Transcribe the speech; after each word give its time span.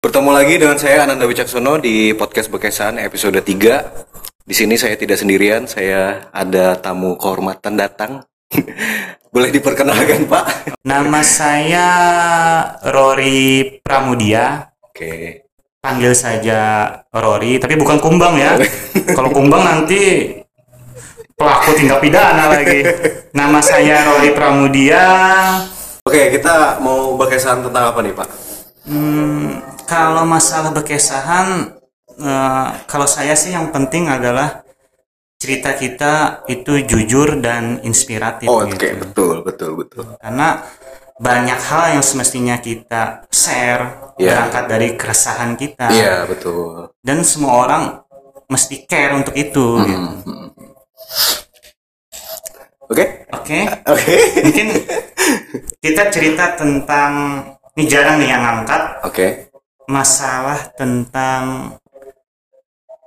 Bertemu 0.00 0.32
lagi 0.32 0.56
dengan 0.56 0.80
saya 0.80 1.04
Ananda 1.04 1.28
Wicaksono 1.28 1.76
di 1.76 2.16
podcast 2.16 2.48
Bekesan 2.48 2.96
episode 2.96 3.36
3. 3.36 4.48
Di 4.48 4.54
sini 4.56 4.80
saya 4.80 4.96
tidak 4.96 5.20
sendirian, 5.20 5.68
saya 5.68 6.24
ada 6.32 6.72
tamu 6.80 7.20
kehormatan 7.20 7.76
datang. 7.76 8.24
Boleh 9.36 9.52
diperkenalkan, 9.52 10.24
Pak? 10.24 10.72
Nama 10.88 11.20
saya 11.20 11.88
Rory 12.80 13.76
Pramudia. 13.84 14.72
Oke. 14.80 15.44
Panggil 15.84 16.16
saja 16.16 16.88
Rory, 17.12 17.60
tapi 17.60 17.76
bukan 17.76 18.00
kumbang 18.00 18.40
ya. 18.40 18.56
Kalau 19.20 19.28
kumbang 19.36 19.68
nanti 19.68 20.32
pelaku 21.36 21.76
tindak 21.76 22.00
pidana 22.00 22.48
lagi. 22.48 22.88
Nama 23.36 23.60
saya 23.60 24.08
Rory 24.08 24.32
Pramudia. 24.32 25.04
Oke, 26.08 26.32
kita 26.32 26.80
mau 26.80 27.20
Bekesan 27.20 27.68
tentang 27.68 27.92
apa 27.92 28.00
nih, 28.00 28.16
Pak? 28.16 28.49
Hmm, 28.84 29.60
kalau 29.84 30.24
masalah 30.24 30.72
berkesahan, 30.72 31.76
eh, 32.16 32.68
kalau 32.88 33.04
saya 33.04 33.36
sih 33.36 33.52
yang 33.52 33.68
penting 33.68 34.08
adalah 34.08 34.64
cerita 35.40 35.72
kita 35.72 36.44
itu 36.48 36.84
jujur 36.84 37.40
dan 37.40 37.80
inspiratif 37.80 38.48
Oh, 38.48 38.60
gitu. 38.64 38.76
oke, 38.76 38.88
betul, 39.04 39.34
betul, 39.40 39.70
betul. 39.80 40.04
Karena 40.20 40.60
banyak 41.16 41.60
hal 41.60 41.96
yang 41.96 42.04
semestinya 42.04 42.56
kita 42.60 43.24
share 43.28 44.12
Iya. 44.16 44.36
berangkat 44.36 44.64
dari 44.68 44.88
keresahan 45.00 45.56
kita 45.56 45.88
Iya, 45.88 46.28
betul. 46.28 46.92
dan 47.00 47.24
semua 47.24 47.64
orang 47.64 47.82
mesti 48.48 48.84
care 48.84 49.16
untuk 49.16 49.32
itu 49.32 49.80
gitu. 49.80 49.96
Hmm. 50.28 50.52
Oke? 52.90 53.04
Oke, 53.32 53.58
Oke. 53.86 54.14
mungkin 54.44 54.66
kita 55.78 56.10
cerita 56.10 56.58
tentang 56.58 57.12
ini 57.80 57.88
jarang 57.88 58.20
nih 58.20 58.28
yang 58.28 58.44
angkat 58.44 58.82
Oke. 59.08 59.26
masalah 59.88 60.68
tentang 60.76 61.74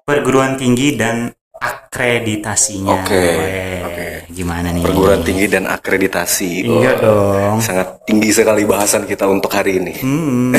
perguruan 0.01 0.57
tinggi 0.57 0.97
dan 0.97 1.29
akreditasinya. 1.53 3.05
Oke, 3.05 3.23
Weh, 3.23 3.79
oke. 3.85 4.07
Gimana 4.33 4.73
nih? 4.73 4.83
Perguruan 4.83 5.21
tinggi 5.23 5.45
dan 5.47 5.63
akreditasi. 5.69 6.65
Iya 6.67 6.91
Oh, 6.99 6.99
dong. 6.99 7.57
Sangat 7.61 8.03
tinggi 8.03 8.33
sekali 8.33 8.65
bahasan 8.67 9.07
kita 9.07 9.29
untuk 9.29 9.53
hari 9.53 9.79
ini. 9.79 9.93
Hmm. 10.01 10.51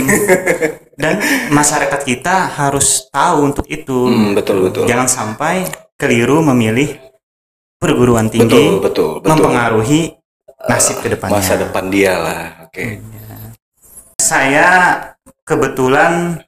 Dan 0.94 1.18
masyarakat 1.50 2.00
kita 2.06 2.54
harus 2.54 3.10
tahu 3.10 3.50
untuk 3.52 3.66
itu. 3.66 4.08
Hmm, 4.08 4.32
betul, 4.32 4.70
betul. 4.70 4.86
Jangan 4.86 5.10
sampai 5.10 5.66
keliru 5.98 6.40
memilih 6.40 6.96
perguruan 7.76 8.30
tinggi 8.32 8.48
Betul, 8.48 8.80
betul, 8.80 9.10
betul. 9.20 9.28
mempengaruhi 9.28 10.00
nasib 10.64 11.02
ke 11.04 11.12
depannya. 11.12 11.36
Masa 11.36 11.60
depan 11.60 11.84
dia 11.92 12.14
lah. 12.16 12.42
Oke. 12.64 13.02
Saya 14.18 14.66
kebetulan 15.44 16.42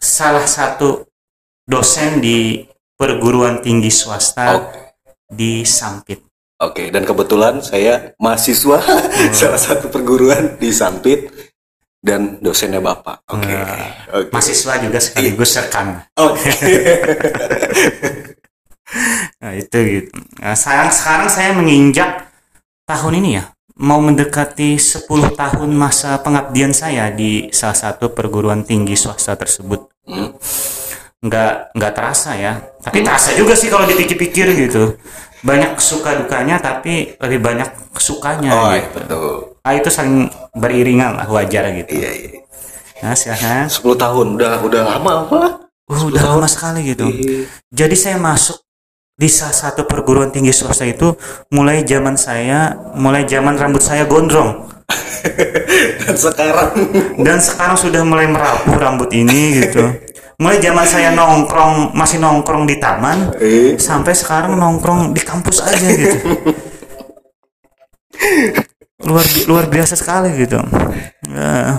salah 0.00 0.46
satu 0.48 1.04
dosen 1.68 2.24
di 2.24 2.64
perguruan 2.96 3.60
tinggi 3.60 3.92
swasta 3.92 4.56
Oke. 4.56 5.00
di 5.28 5.62
Sampit. 5.64 6.24
Oke, 6.60 6.92
dan 6.92 7.08
kebetulan 7.08 7.64
saya 7.64 8.12
mahasiswa 8.20 8.84
salah 9.38 9.60
satu 9.60 9.88
perguruan 9.88 10.60
di 10.60 10.68
Sampit 10.68 11.32
dan 12.00 12.40
dosennya 12.40 12.80
Bapak. 12.84 13.24
Oke. 13.32 13.48
Nah, 13.48 14.12
Oke. 14.16 14.28
Mahasiswa 14.32 14.72
juga 14.80 14.98
sekaligus 15.00 15.56
rekan. 15.56 16.04
Oke. 16.16 16.50
Nah, 19.40 19.54
itu 19.54 19.78
gitu. 19.78 20.18
Nah, 20.42 20.58
sekarang 20.58 20.90
sekarang 20.90 21.28
saya 21.30 21.54
menginjak 21.54 22.26
tahun 22.84 23.22
ini 23.22 23.38
ya, 23.38 23.44
mau 23.80 23.96
mendekati 23.96 24.76
10 24.76 25.08
tahun 25.32 25.70
masa 25.72 26.20
pengabdian 26.20 26.76
saya 26.76 27.08
di 27.08 27.48
salah 27.48 27.76
satu 27.76 28.12
perguruan 28.12 28.60
tinggi 28.60 28.92
swasta 28.92 29.32
tersebut. 29.40 29.88
Hmm. 30.04 30.36
Nggak 31.24 31.72
nggak 31.76 31.92
terasa 31.96 32.36
ya, 32.36 32.60
tapi 32.84 33.00
terasa 33.00 33.32
juga 33.36 33.56
sih 33.56 33.72
kalau 33.72 33.88
dipikir-pikir 33.88 34.52
gitu. 34.68 35.00
Banyak 35.40 35.80
suka 35.80 36.20
dukanya, 36.20 36.60
tapi 36.60 37.16
lebih 37.16 37.40
banyak 37.40 37.96
sukanya. 37.96 38.52
Oh, 38.52 38.68
iya, 38.68 38.84
gitu. 38.84 38.88
betul. 39.00 39.32
Ah, 39.64 39.72
itu 39.72 39.88
saling 39.88 40.28
beriringan 40.52 41.16
lah, 41.16 41.24
wajar 41.32 41.72
gitu. 41.72 41.96
Iya, 41.96 42.10
iya. 42.12 42.28
Nah, 43.00 43.16
silahkan. 43.16 43.64
10 43.64 43.96
tahun 43.96 44.26
udah 44.36 44.60
udah 44.60 44.82
lama 44.84 45.12
apa? 45.24 45.40
Uh, 45.88 46.12
udah 46.12 46.36
lama 46.36 46.44
sekali 46.44 46.92
gitu. 46.92 47.08
Iya. 47.08 47.48
Jadi 47.72 47.96
saya 47.96 48.16
masuk 48.20 48.60
di 49.20 49.28
salah 49.28 49.52
satu 49.52 49.84
perguruan 49.84 50.32
tinggi 50.32 50.48
swasta 50.48 50.88
itu 50.88 51.12
mulai 51.52 51.84
zaman 51.84 52.16
saya, 52.16 52.72
mulai 52.96 53.28
zaman 53.28 53.60
rambut 53.60 53.84
saya 53.84 54.08
gondrong 54.08 54.70
Dan 56.06 56.16
sekarang 56.16 56.70
dan 57.20 57.38
sekarang 57.38 57.76
sudah 57.76 58.02
mulai 58.02 58.26
merapuh 58.26 58.74
rambut 58.80 59.12
ini 59.12 59.60
gitu. 59.62 59.84
Mulai 60.40 60.58
zaman 60.58 60.86
saya 60.88 61.12
nongkrong 61.12 61.92
masih 61.92 62.18
nongkrong 62.18 62.64
di 62.64 62.80
taman 62.80 63.36
eh 63.38 63.76
sampai 63.76 64.16
sekarang 64.16 64.56
nongkrong 64.56 65.12
di 65.12 65.20
kampus 65.20 65.60
aja 65.60 65.88
gitu. 65.92 66.18
Luar 69.08 69.24
luar 69.48 69.64
biasa 69.68 69.96
sekali 69.96 70.28
gitu. 70.36 70.60
Eh, 71.28 71.72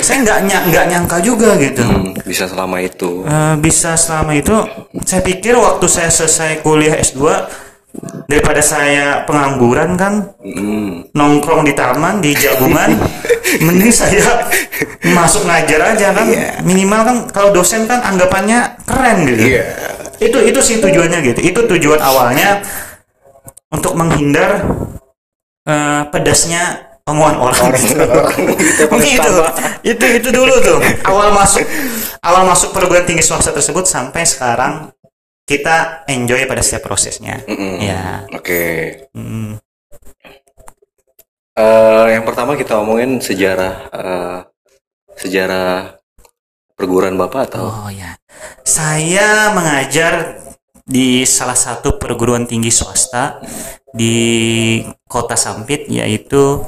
saya 0.00 0.16
nggak 0.20 0.38
ny- 0.42 0.64
nggak 0.68 0.84
nyangka 0.86 1.16
juga 1.18 1.54
gitu. 1.56 1.80
hmm, 1.80 2.22
bisa 2.22 2.44
selama 2.44 2.76
itu. 2.78 3.22
Eh, 3.22 3.54
bisa 3.58 3.94
selama 3.94 4.32
itu 4.32 4.54
saya 5.02 5.20
pikir 5.20 5.54
waktu 5.54 5.86
saya 5.86 6.08
selesai 6.08 6.60
kuliah 6.60 6.96
S2 6.96 7.20
daripada 8.26 8.58
saya 8.58 9.22
pengangguran 9.22 9.94
kan 9.94 10.34
Hmm. 10.42 11.06
nongkrong 11.10 11.62
di 11.62 11.72
taman 11.72 12.18
di 12.18 12.34
jagungan 12.34 12.90
mending 13.64 13.88
saya 13.88 14.50
masuk 15.06 15.44
ngajar 15.44 15.94
aja 15.94 16.10
kan 16.10 16.26
Iya. 16.26 16.58
minimal 16.60 17.00
kan 17.00 17.16
kalau 17.30 17.50
dosen 17.52 17.86
kan 17.86 18.02
anggapannya 18.02 18.82
keren 18.82 19.22
gitu 19.24 19.46
Iya. 19.46 19.64
itu 20.18 20.38
itu 20.42 20.58
sih 20.58 20.76
tujuannya 20.78 21.22
gitu 21.24 21.40
itu 21.40 21.60
tujuan 21.68 22.00
awalnya 22.00 22.66
untuk 23.70 23.94
menghindar 23.94 24.66
eh, 25.62 26.02
pedasnya 26.08 26.93
omongan 27.04 27.36
orang 27.36 27.68
gitu. 27.76 28.00
Mungkin 28.92 29.12
itu, 29.20 29.32
itu 29.84 30.04
itu 30.22 30.28
dulu 30.32 30.54
tuh 30.64 30.78
awal 31.10 31.36
masuk 31.36 31.64
awal 32.24 32.48
masuk 32.48 32.72
perguruan 32.72 33.04
tinggi 33.04 33.20
swasta 33.20 33.52
tersebut 33.52 33.84
sampai 33.84 34.24
sekarang 34.24 34.88
kita 35.44 36.08
enjoy 36.08 36.48
pada 36.48 36.64
setiap 36.64 36.88
prosesnya. 36.88 37.44
Mm-mm. 37.44 37.76
Ya. 37.84 38.24
Oke. 38.32 38.96
Mm, 39.12 39.60
Eh, 41.54 42.06
yang 42.10 42.26
pertama 42.26 42.58
kita 42.58 42.82
omongin 42.82 43.22
sejarah 43.22 43.86
eh, 43.94 44.38
sejarah 45.14 45.94
perguruan 46.74 47.14
Bapak 47.14 47.54
atau 47.54 47.70
Oh 47.70 47.90
ya, 47.94 48.18
saya 48.66 49.54
mengajar 49.54 50.42
di 50.82 51.22
salah 51.22 51.54
satu 51.54 51.94
perguruan 52.02 52.50
tinggi 52.50 52.74
swasta 52.74 53.38
di 53.94 54.82
kota 55.06 55.38
Sampit 55.38 55.86
yaitu 55.86 56.66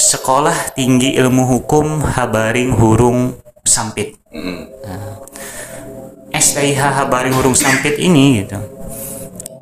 Sekolah 0.00 0.72
Tinggi 0.72 1.12
Ilmu 1.20 1.44
Hukum 1.44 2.00
Habaring 2.00 2.72
Hurung 2.72 3.36
Sampit. 3.68 4.16
Mm. 4.32 4.70
STIH 6.40 6.80
Habaring 6.80 7.36
Hurung 7.36 7.52
Sampit 7.52 8.00
ini 8.00 8.40
gitu 8.42 8.56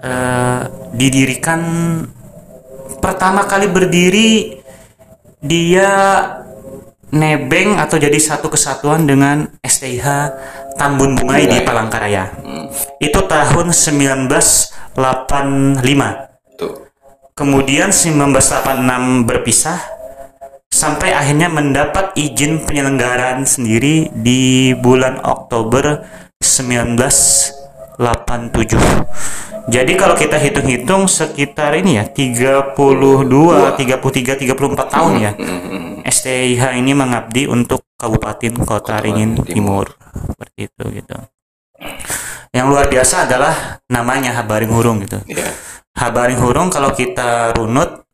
eh, 0.05 0.61
didirikan 0.95 1.61
pertama 3.03 3.51
kali 3.51 3.67
berdiri 3.67 4.63
dia 5.43 5.91
nebeng 7.09 7.81
atau 7.81 7.97
jadi 7.99 8.21
satu 8.21 8.53
kesatuan 8.53 9.09
dengan 9.09 9.49
STIH 9.65 10.07
Tambun 10.79 11.19
Bungai 11.19 11.51
di 11.51 11.67
Palangkaraya 11.67 12.31
itu 13.03 13.19
tahun 13.27 13.75
1985 13.75 14.95
tuh. 16.61 16.85
kemudian 17.33 17.89
1986 17.91 19.25
berpisah 19.25 19.98
sampai 20.73 21.11
akhirnya 21.17 21.51
mendapat 21.51 22.15
izin 22.15 22.63
penyelenggaraan 22.63 23.43
sendiri 23.43 24.13
di 24.15 24.73
bulan 24.79 25.19
Oktober 25.25 26.07
1987. 26.39 27.59
Jadi 29.69 29.93
kalau 30.01 30.17
kita 30.17 30.41
hitung-hitung 30.41 31.05
sekitar 31.13 31.77
ini 31.77 32.01
ya 32.01 32.09
32, 32.09 32.73
33, 32.73 33.77
34 33.77 34.95
tahun 34.95 35.13
ya. 35.21 35.37
STIH 36.09 36.73
ini 36.81 36.97
mengabdi 36.97 37.45
untuk 37.45 37.85
Kabupaten 38.01 38.65
Kota 38.65 38.97
Ringin 39.05 39.37
Timur. 39.45 39.93
Seperti 40.15 40.73
itu 40.73 40.85
gitu. 40.97 41.17
Yang 42.49 42.67
luar 42.73 42.89
biasa 42.89 43.29
adalah 43.29 43.77
namanya 43.93 44.33
Habaring 44.41 44.73
Hurung 44.73 45.05
gitu. 45.05 45.21
Iya. 45.29 45.53
Habaring 46.01 46.41
Hurung 46.41 46.73
kalau 46.73 46.97
kita 46.97 47.53
runut 47.53 48.09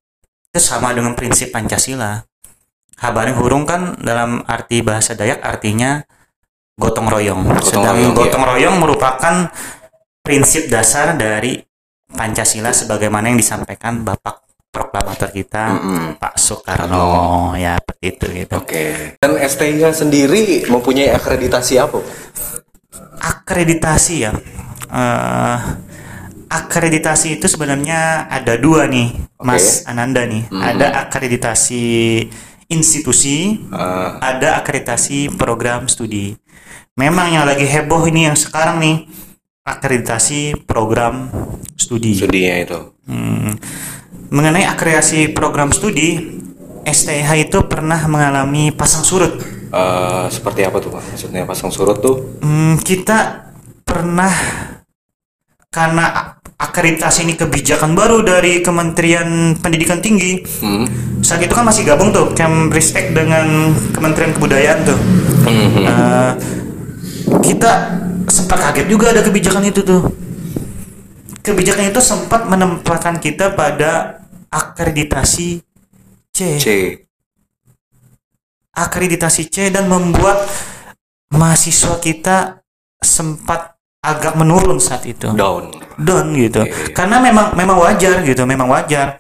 itu 0.50 0.58
sama 0.58 0.90
dengan 0.90 1.14
prinsip 1.14 1.54
Pancasila. 1.54 2.26
Habaring 3.04 3.36
Hurung 3.36 3.68
kan 3.68 4.00
dalam 4.00 4.40
arti 4.48 4.80
bahasa 4.80 5.12
Dayak 5.12 5.44
artinya 5.44 6.00
gotong 6.80 7.12
royong. 7.12 7.44
Sedang 7.60 7.92
royong, 7.92 8.16
gotong 8.16 8.44
royong 8.48 8.76
merupakan 8.80 9.52
prinsip 10.24 10.72
dasar 10.72 11.12
dari 11.20 11.60
Pancasila 12.08 12.72
sebagaimana 12.72 13.28
yang 13.28 13.36
disampaikan 13.36 14.00
Bapak 14.00 14.44
proklamator 14.74 15.30
kita 15.30 15.70
Mm-mm. 15.78 16.18
Pak 16.18 16.34
Soekarno 16.34 17.54
ya 17.54 17.78
seperti 17.78 18.04
itu 18.10 18.26
gitu. 18.42 18.54
Oke. 18.58 18.84
Dan 19.22 19.38
STIH 19.38 19.94
sendiri 19.94 20.66
mempunyai 20.66 21.14
akreditasi 21.14 21.78
apa? 21.78 22.02
Akreditasi 23.22 24.14
ya. 24.18 24.32
Eh, 24.90 25.58
akreditasi 26.50 27.38
itu 27.38 27.46
sebenarnya 27.46 28.26
ada 28.26 28.58
dua 28.58 28.90
nih, 28.90 29.14
Mas 29.42 29.86
Ananda 29.86 30.26
nih. 30.26 30.50
Ada 30.50 31.06
akreditasi 31.06 31.84
institusi, 32.74 33.62
Eh, 33.64 34.10
ada 34.20 34.58
akreditasi 34.58 35.32
program 35.34 35.86
studi. 35.86 36.34
Memang 36.94 37.30
yang 37.30 37.46
lagi 37.46 37.64
heboh 37.64 38.06
ini 38.06 38.26
yang 38.26 38.34
sekarang 38.34 38.78
nih 38.78 38.96
akreditasi 39.62 40.66
program 40.66 41.30
studi. 41.74 42.14
studinya 42.14 42.54
itu. 42.60 42.78
Hmm. 43.06 43.54
Mengenai 44.30 44.66
akreditasi 44.66 45.30
program 45.30 45.70
studi, 45.70 46.38
STH 46.84 47.48
itu 47.48 47.58
pernah 47.64 48.04
mengalami 48.06 48.70
pasang 48.70 49.02
surut. 49.02 49.40
Eh, 49.74 50.26
seperti 50.30 50.62
apa 50.62 50.78
tuh 50.78 50.90
Pak? 50.92 51.02
Maksudnya 51.14 51.42
pasang 51.42 51.70
surut 51.70 51.98
tuh? 51.98 52.38
Hmm, 52.38 52.78
kita 52.78 53.50
pernah 53.82 54.30
karena 55.74 56.38
akreditasi 56.54 57.26
ini 57.26 57.34
kebijakan 57.34 57.98
baru 57.98 58.22
dari 58.22 58.62
Kementerian 58.62 59.58
Pendidikan 59.58 59.98
Tinggi. 59.98 60.38
Hmm. 60.62 60.86
Saat 61.18 61.42
itu 61.42 61.50
kan 61.50 61.66
masih 61.66 61.82
gabung 61.82 62.14
tuh 62.14 62.30
Kemristek 62.30 63.10
dengan 63.10 63.74
Kementerian 63.90 64.30
Kebudayaan 64.38 64.86
tuh. 64.86 64.98
Mhm. 65.50 65.82
Eh, 65.82 66.32
kita 67.42 67.70
sempat 68.30 68.70
kaget 68.70 68.86
juga 68.86 69.10
ada 69.10 69.26
kebijakan 69.26 69.66
itu 69.66 69.82
tuh. 69.82 70.14
Kebijakan 71.42 71.90
itu 71.90 72.00
sempat 72.00 72.46
menempatkan 72.46 73.18
kita 73.18 73.52
pada 73.58 74.22
akreditasi 74.54 75.58
C. 76.30 76.38
C. 76.62 76.66
Akreditasi 78.78 79.50
C 79.50 79.74
dan 79.74 79.90
membuat 79.90 80.46
mahasiswa 81.34 81.98
kita 81.98 82.62
sempat 83.02 83.73
agak 84.04 84.36
menurun 84.36 84.76
saat 84.76 85.02
itu. 85.04 85.32
Down. 85.32 85.72
Down 85.96 86.26
gitu. 86.36 86.60
Oke. 86.62 86.92
Karena 86.92 87.18
memang 87.18 87.56
memang 87.56 87.80
wajar 87.80 88.20
gitu, 88.20 88.44
memang 88.44 88.68
wajar. 88.68 89.16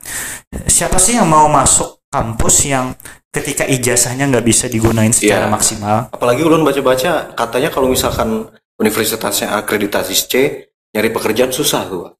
Siapa 0.68 1.00
sih 1.00 1.16
yang 1.16 1.26
mau 1.26 1.48
masuk 1.48 2.04
kampus 2.06 2.68
yang 2.68 2.94
ketika 3.28 3.66
ijazahnya 3.66 4.30
nggak 4.30 4.46
bisa 4.46 4.70
digunain 4.70 5.10
secara 5.10 5.48
Iya. 5.48 5.50
maksimal? 5.50 5.98
Apalagi 6.12 6.44
ulun 6.44 6.62
baca-baca 6.62 7.34
katanya 7.34 7.68
kalau 7.68 7.90
misalkan 7.90 8.46
universitasnya 8.78 9.56
akreditasi 9.56 10.14
C 10.14 10.32
nyari 10.94 11.10
pekerjaan 11.10 11.50
susah 11.50 11.82
tuh. 11.88 12.00
Pak. 12.06 12.12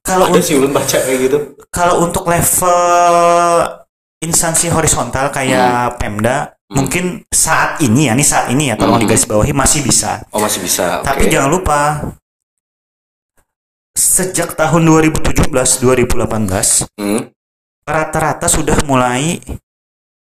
Kalau 0.00 0.30
Ada 0.30 0.40
sih 0.40 0.56
ulun 0.56 0.72
baca 0.72 0.96
kayak 0.96 1.18
gitu. 1.20 1.38
kalau 1.68 2.00
untuk 2.00 2.24
level 2.24 2.72
instansi 4.22 4.72
horizontal 4.72 5.28
kayak 5.28 6.00
Pemda 6.00 6.55
mungkin 6.66 7.22
saat 7.30 7.78
ini 7.78 8.10
ya, 8.10 8.12
nih 8.12 8.26
saat 8.26 8.46
ini 8.50 8.70
ya 8.70 8.74
tolong 8.74 8.98
Hmm. 8.98 9.06
digarisbawahi 9.06 9.54
masih 9.54 9.86
bisa. 9.86 10.26
Oh 10.34 10.42
masih 10.42 10.58
bisa. 10.58 11.00
Tapi 11.00 11.26
Oke. 11.26 11.32
jangan 11.32 11.50
lupa 11.50 11.80
sejak 13.96 14.52
tahun 14.54 14.82
2017 14.84 15.80
2018 15.80 16.84
Hmm. 16.98 17.32
rata-rata 17.86 18.44
sudah 18.46 18.76
mulai 18.84 19.40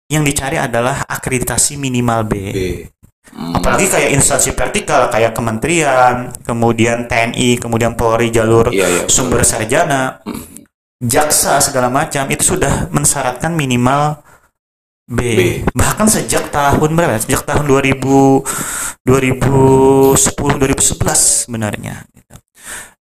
yang 0.06 0.22
dicari 0.22 0.60
adalah 0.60 1.02
akreditasi 1.08 1.80
minimal 1.80 2.22
B. 2.28 2.34
B. 2.52 2.58
Hmm. 3.34 3.58
Apalagi 3.58 3.90
kayak 3.90 4.14
instansi 4.14 4.54
vertikal 4.54 5.10
kayak 5.10 5.34
kementerian, 5.34 6.30
kemudian 6.46 7.10
TNI, 7.10 7.58
kemudian 7.58 7.98
Polri 7.98 8.30
jalur 8.30 8.70
Iya 8.70 8.86
iya. 8.86 9.04
sumber 9.10 9.42
sarjana, 9.42 10.22
jaksa 11.02 11.58
segala 11.58 11.90
macam 11.90 12.30
itu 12.30 12.54
sudah 12.54 12.86
mensyaratkan 12.94 13.58
minimal 13.58 14.22
B. 15.06 15.19
B. 15.22 15.42
Bahkan 15.69 16.10
sejak 16.10 16.50
tahun 16.50 16.98
berapa? 16.98 17.22
Sejak 17.22 17.46
tahun 17.46 17.69
2000 17.69 19.06
2010 19.06 20.18
2011 20.57 21.46
sebenarnya. 21.46 22.10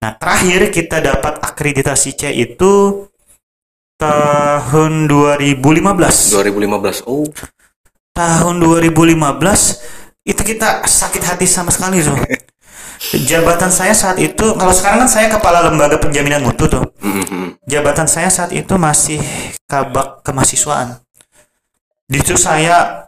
Nah, 0.03 0.11
terakhir 0.19 0.67
kita 0.67 1.00
dapat 1.00 1.39
akreditasi 1.39 2.19
C 2.19 2.27
itu 2.35 3.07
tahun 3.95 5.07
2015. 5.07 6.35
2015. 6.35 7.07
Oh. 7.07 7.23
Tahun 8.11 8.56
2015 8.59 10.27
itu 10.27 10.41
kita 10.44 10.83
sakit 10.83 11.23
hati 11.23 11.47
sama 11.47 11.71
sekali 11.71 12.03
tuh. 12.03 12.19
Jabatan 13.27 13.67
saya 13.67 13.91
saat 13.91 14.15
itu, 14.15 14.56
kalau 14.56 14.71
sekarang 14.71 15.03
kan 15.03 15.11
saya 15.11 15.27
kepala 15.27 15.59
lembaga 15.67 15.99
penjaminan 15.99 16.39
mutu 16.39 16.71
tuh. 16.71 16.83
Mhm. 17.03 17.59
Jabatan 17.67 18.07
saya 18.07 18.31
saat 18.31 18.56
itu 18.56 18.79
masih 18.79 19.19
kabak 19.67 20.23
kemahasiswaan. 20.23 21.02
Situ 22.11 22.35
saya 22.35 23.07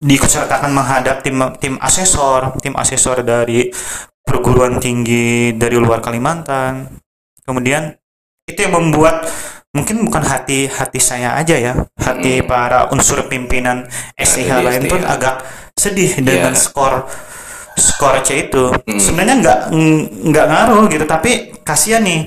diikutsertakan 0.00 0.72
menghadap 0.72 1.20
tim 1.20 1.36
tim 1.60 1.74
asesor, 1.78 2.56
tim 2.60 2.74
asesor 2.74 3.22
dari 3.22 3.68
perguruan 4.24 4.80
tinggi 4.80 5.52
dari 5.54 5.76
luar 5.76 6.00
Kalimantan. 6.00 6.88
Kemudian 7.44 7.92
itu 8.46 8.58
yang 8.60 8.74
membuat 8.76 9.26
mungkin 9.70 10.02
bukan 10.02 10.26
hati 10.26 10.66
hati 10.66 10.98
saya 10.98 11.38
aja 11.38 11.54
ya, 11.54 11.72
hati 11.96 12.42
para 12.42 12.90
unsur 12.90 13.30
pimpinan 13.30 13.86
SIH 14.18 14.50
di 14.50 14.64
lain 14.66 14.82
pun 14.90 15.00
STIH. 15.02 15.14
agak 15.14 15.34
sedih 15.78 16.10
dengan 16.18 16.52
Iya. 16.52 16.60
skor 16.60 16.94
skor 17.78 18.14
C 18.26 18.50
itu. 18.50 18.74
Sebenarnya 18.98 19.36
nggak 19.40 19.60
nggak 20.26 20.46
ngaruh 20.50 20.84
gitu, 20.90 21.04
tapi 21.06 21.54
kasihan 21.62 22.02
nih 22.02 22.26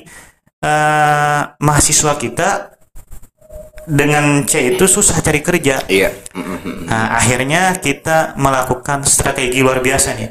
eh, 0.64 1.40
mahasiswa 1.60 2.16
kita 2.16 2.73
dengan 3.84 4.42
C 4.44 4.74
itu 4.74 4.84
susah 4.84 5.20
cari 5.20 5.40
kerja. 5.40 5.84
Iya. 5.86 6.10
Nah, 6.88 7.16
akhirnya 7.16 7.76
kita 7.78 8.34
melakukan 8.36 9.04
strategi 9.04 9.60
luar 9.60 9.80
biasa 9.80 10.16
nih. 10.16 10.30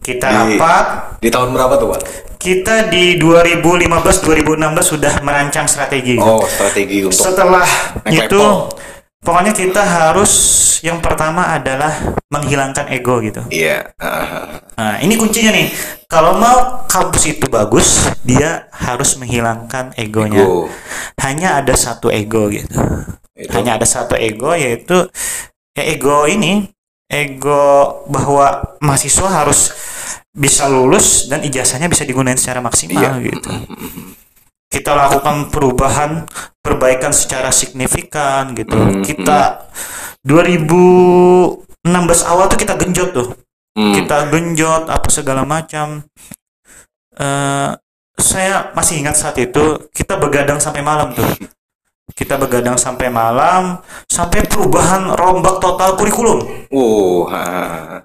Kita 0.00 0.26
Di- 0.26 0.36
rapat, 0.56 0.86
Di 1.20 1.28
tahun 1.28 1.52
berapa 1.52 1.74
tuh 1.76 1.88
Pak? 1.92 2.00
kita 2.40 2.88
di 2.88 3.20
2015-2016 3.20 4.80
sudah 4.80 5.20
merancang 5.20 5.68
strategi. 5.68 6.16
Oh 6.16 6.40
strategi 6.40 7.04
untuk 7.04 7.20
Setelah 7.20 7.68
itu, 8.08 8.40
level. 8.40 8.72
Pokoknya 9.20 9.52
kita 9.52 9.82
harus 9.84 10.32
yang 10.80 10.98
pertama 11.04 11.52
adalah 11.52 12.16
menghilangkan 12.32 12.88
ego 12.88 13.20
gitu. 13.20 13.44
Iya. 13.52 13.92
Ah. 14.00 14.64
Nah, 14.80 14.96
ini 15.04 15.20
kuncinya 15.20 15.52
nih. 15.52 15.68
Kalau 16.08 16.40
mau 16.40 16.88
kampus 16.88 17.36
itu 17.36 17.46
bagus, 17.52 18.00
dia 18.24 18.66
harus 18.72 19.14
menghilangkan 19.20 19.92
egonya. 20.00 20.40
Ego. 20.40 20.72
Hanya 21.20 21.60
ada 21.60 21.76
satu 21.76 22.08
ego 22.08 22.48
gitu. 22.48 22.74
Itu. 23.36 23.52
Hanya 23.52 23.76
ada 23.76 23.86
satu 23.86 24.16
ego 24.16 24.56
yaitu 24.56 25.06
ya 25.76 25.84
ego 25.84 26.24
ini, 26.24 26.72
ego 27.12 28.02
bahwa 28.08 28.76
mahasiswa 28.80 29.28
harus 29.28 29.70
bisa 30.32 30.70
lulus 30.70 31.26
dan 31.28 31.44
ijazahnya 31.44 31.90
bisa 31.90 32.06
digunakan 32.06 32.38
secara 32.38 32.64
maksimal 32.64 33.20
Iya. 33.20 33.20
gitu. 33.20 33.50
Kita 34.70 34.94
lakukan 34.94 35.50
perubahan, 35.50 36.24
perbaikan 36.62 37.10
secara 37.10 37.50
signifikan 37.50 38.54
gitu. 38.54 38.78
Hmm, 38.78 39.02
Kita 39.02 39.66
2016 40.22 41.66
awal 42.22 42.46
tuh 42.46 42.58
kita 42.60 42.78
genjot 42.78 43.10
tuh 43.10 43.28
Hmm. 43.70 43.94
kita 43.94 44.26
genjot 44.34 44.90
apa 44.90 45.06
segala 45.08 45.46
macam 45.46 46.02
eh 47.14 47.70
saya 48.18 48.74
masih 48.74 48.98
ingat 48.98 49.14
saat 49.14 49.38
itu 49.38 49.86
kita 49.94 50.18
begadang 50.18 50.58
sampai 50.58 50.82
malam 50.82 51.14
tuh 51.14 51.24
kita 52.12 52.34
begadang 52.34 52.74
sampai 52.74 53.08
malam 53.08 53.78
sampai 54.10 54.42
perubahan 54.42 55.14
rombak 55.14 55.62
total 55.62 55.94
kurikulum 55.94 56.66
Wow. 56.74 57.30
ah. 57.30 58.02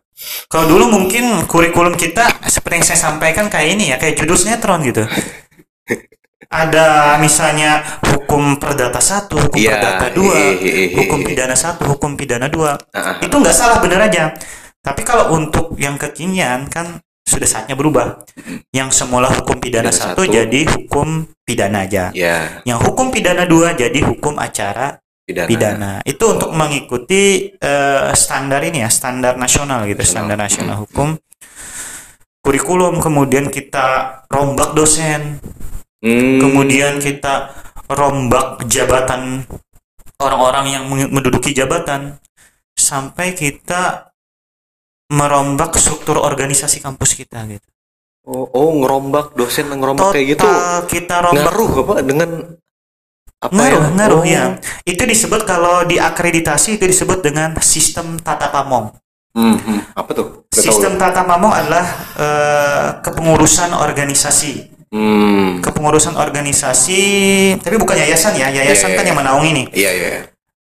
kalau 0.47 0.69
dulu 0.69 0.85
mungkin 1.01 1.49
kurikulum 1.49 1.97
kita 1.97 2.29
seperti 2.45 2.73
yang 2.79 2.85
saya 2.85 2.99
sampaikan 3.01 3.49
kayak 3.49 3.69
ini 3.73 3.89
ya 3.89 3.97
kayak 3.97 4.21
judul 4.21 4.37
sinetron 4.37 4.85
gitu 4.85 5.01
ada 6.55 7.19
misalnya 7.19 7.83
hukum 8.07 8.55
perdata 8.55 9.03
satu, 9.03 9.35
hukum 9.35 9.59
Iya, 9.59 9.75
perdata 9.75 10.07
dua, 10.15 10.35
eh, 10.39 10.55
eh, 10.63 10.73
eh, 10.87 10.89
hukum 10.95 11.19
pidana 11.27 11.55
satu, 11.55 11.83
hukum 11.91 12.15
pidana 12.15 12.47
dua. 12.47 12.79
Ah. 12.95 13.19
Itu 13.19 13.35
nggak 13.35 13.55
salah 13.55 13.83
bener 13.83 13.99
aja. 14.07 14.31
Tapi 14.79 15.01
kalau 15.03 15.35
untuk 15.35 15.75
yang 15.75 15.99
kekinian 15.99 16.69
kan 16.71 17.01
sudah 17.25 17.49
saatnya 17.49 17.73
berubah. 17.73 18.21
Yang 18.69 19.01
semula 19.01 19.27
hukum 19.27 19.57
pidana, 19.57 19.89
Pidana 19.89 19.91
satu, 19.91 20.23
satu. 20.23 20.31
jadi 20.31 20.59
hukum 20.69 21.25
pidana 21.43 21.83
aja. 21.83 22.13
Ya. 22.13 22.61
Yang 22.63 22.79
hukum 22.89 23.09
pidana 23.09 23.43
dua 23.49 23.73
jadi 23.73 23.97
hukum 24.05 24.37
acara 24.37 25.01
Pidana. 25.25 25.49
pidana. 25.49 25.91
Itu 26.05 26.37
untuk 26.37 26.53
mengikuti 26.53 27.49
eh, 27.57 28.09
standar 28.13 28.61
ini 28.61 28.85
ya, 28.85 28.89
standar 28.93 29.41
nasional 29.41 29.89
gitu, 29.89 30.05
standar 30.05 30.37
nasional 30.37 30.85
hukum. 30.85 31.17
Kurikulum 32.45 33.01
kemudian 33.01 33.49
kita 33.49 34.21
rombak 34.29 34.77
dosen, 34.77 35.41
Hmm. 36.05 36.37
kemudian 36.37 37.01
kita 37.01 37.49
rombak 37.89 38.61
jabatan 38.69 39.41
orang-orang 40.21 40.65
yang 40.69 40.83
menduduki 40.87 41.49
jabatan 41.49 42.21
sampai 42.77 43.33
kita 43.33 44.13
merombak 45.09 45.73
struktur 45.77 46.17
organisasi 46.17 46.77
kampus 46.77 47.13
kita 47.13 47.45
gitu. 47.49 47.65
Oh, 48.25 48.49
oh 48.53 48.69
ngerombak 48.81 49.37
dosen 49.37 49.69
ngerombak 49.69 50.13
kayak 50.13 50.33
gitu 50.33 50.45
Total 50.45 50.81
kita 50.89 51.15
rombak 51.21 51.45
ngaruh 51.45 51.71
apa 51.85 51.93
dengan 52.01 52.29
Apa 53.37 53.51
ngaruh 53.53 53.81
yang- 53.85 53.93
ngaruh 53.97 54.21
oh. 54.21 54.25
ya 54.25 54.43
itu 54.81 55.03
disebut 55.05 55.45
kalau 55.45 55.85
diakreditasi 55.85 56.81
itu 56.81 56.85
disebut 56.89 57.21
dengan 57.21 57.53
sistem 57.61 58.17
tata 58.17 58.49
pamong 58.49 58.93
Hmm, 59.35 59.59
hmm. 59.59 59.79
Apa 59.99 60.15
tuh? 60.15 60.27
Tahu. 60.47 60.63
sistem 60.63 60.95
tata 60.95 61.27
pamong 61.27 61.51
adalah 61.51 61.85
eh, 62.15 62.87
kepengurusan 63.03 63.75
organisasi 63.75 64.73
Hmm. 64.95 65.59
kepengurusan 65.59 66.15
organisasi 66.15 67.03
tapi 67.59 67.75
bukan 67.75 67.99
yayasan 67.99 68.31
ya 68.33 68.47
Iya, 68.47 68.63
yayasan 68.63 68.89
iya, 68.89 68.95
kan 68.95 69.03
iya. 69.03 69.09
yang 69.11 69.19
menaungi 69.19 69.49
nih 69.51 69.65
Iya, 69.73 69.91
iya. 69.91 70.09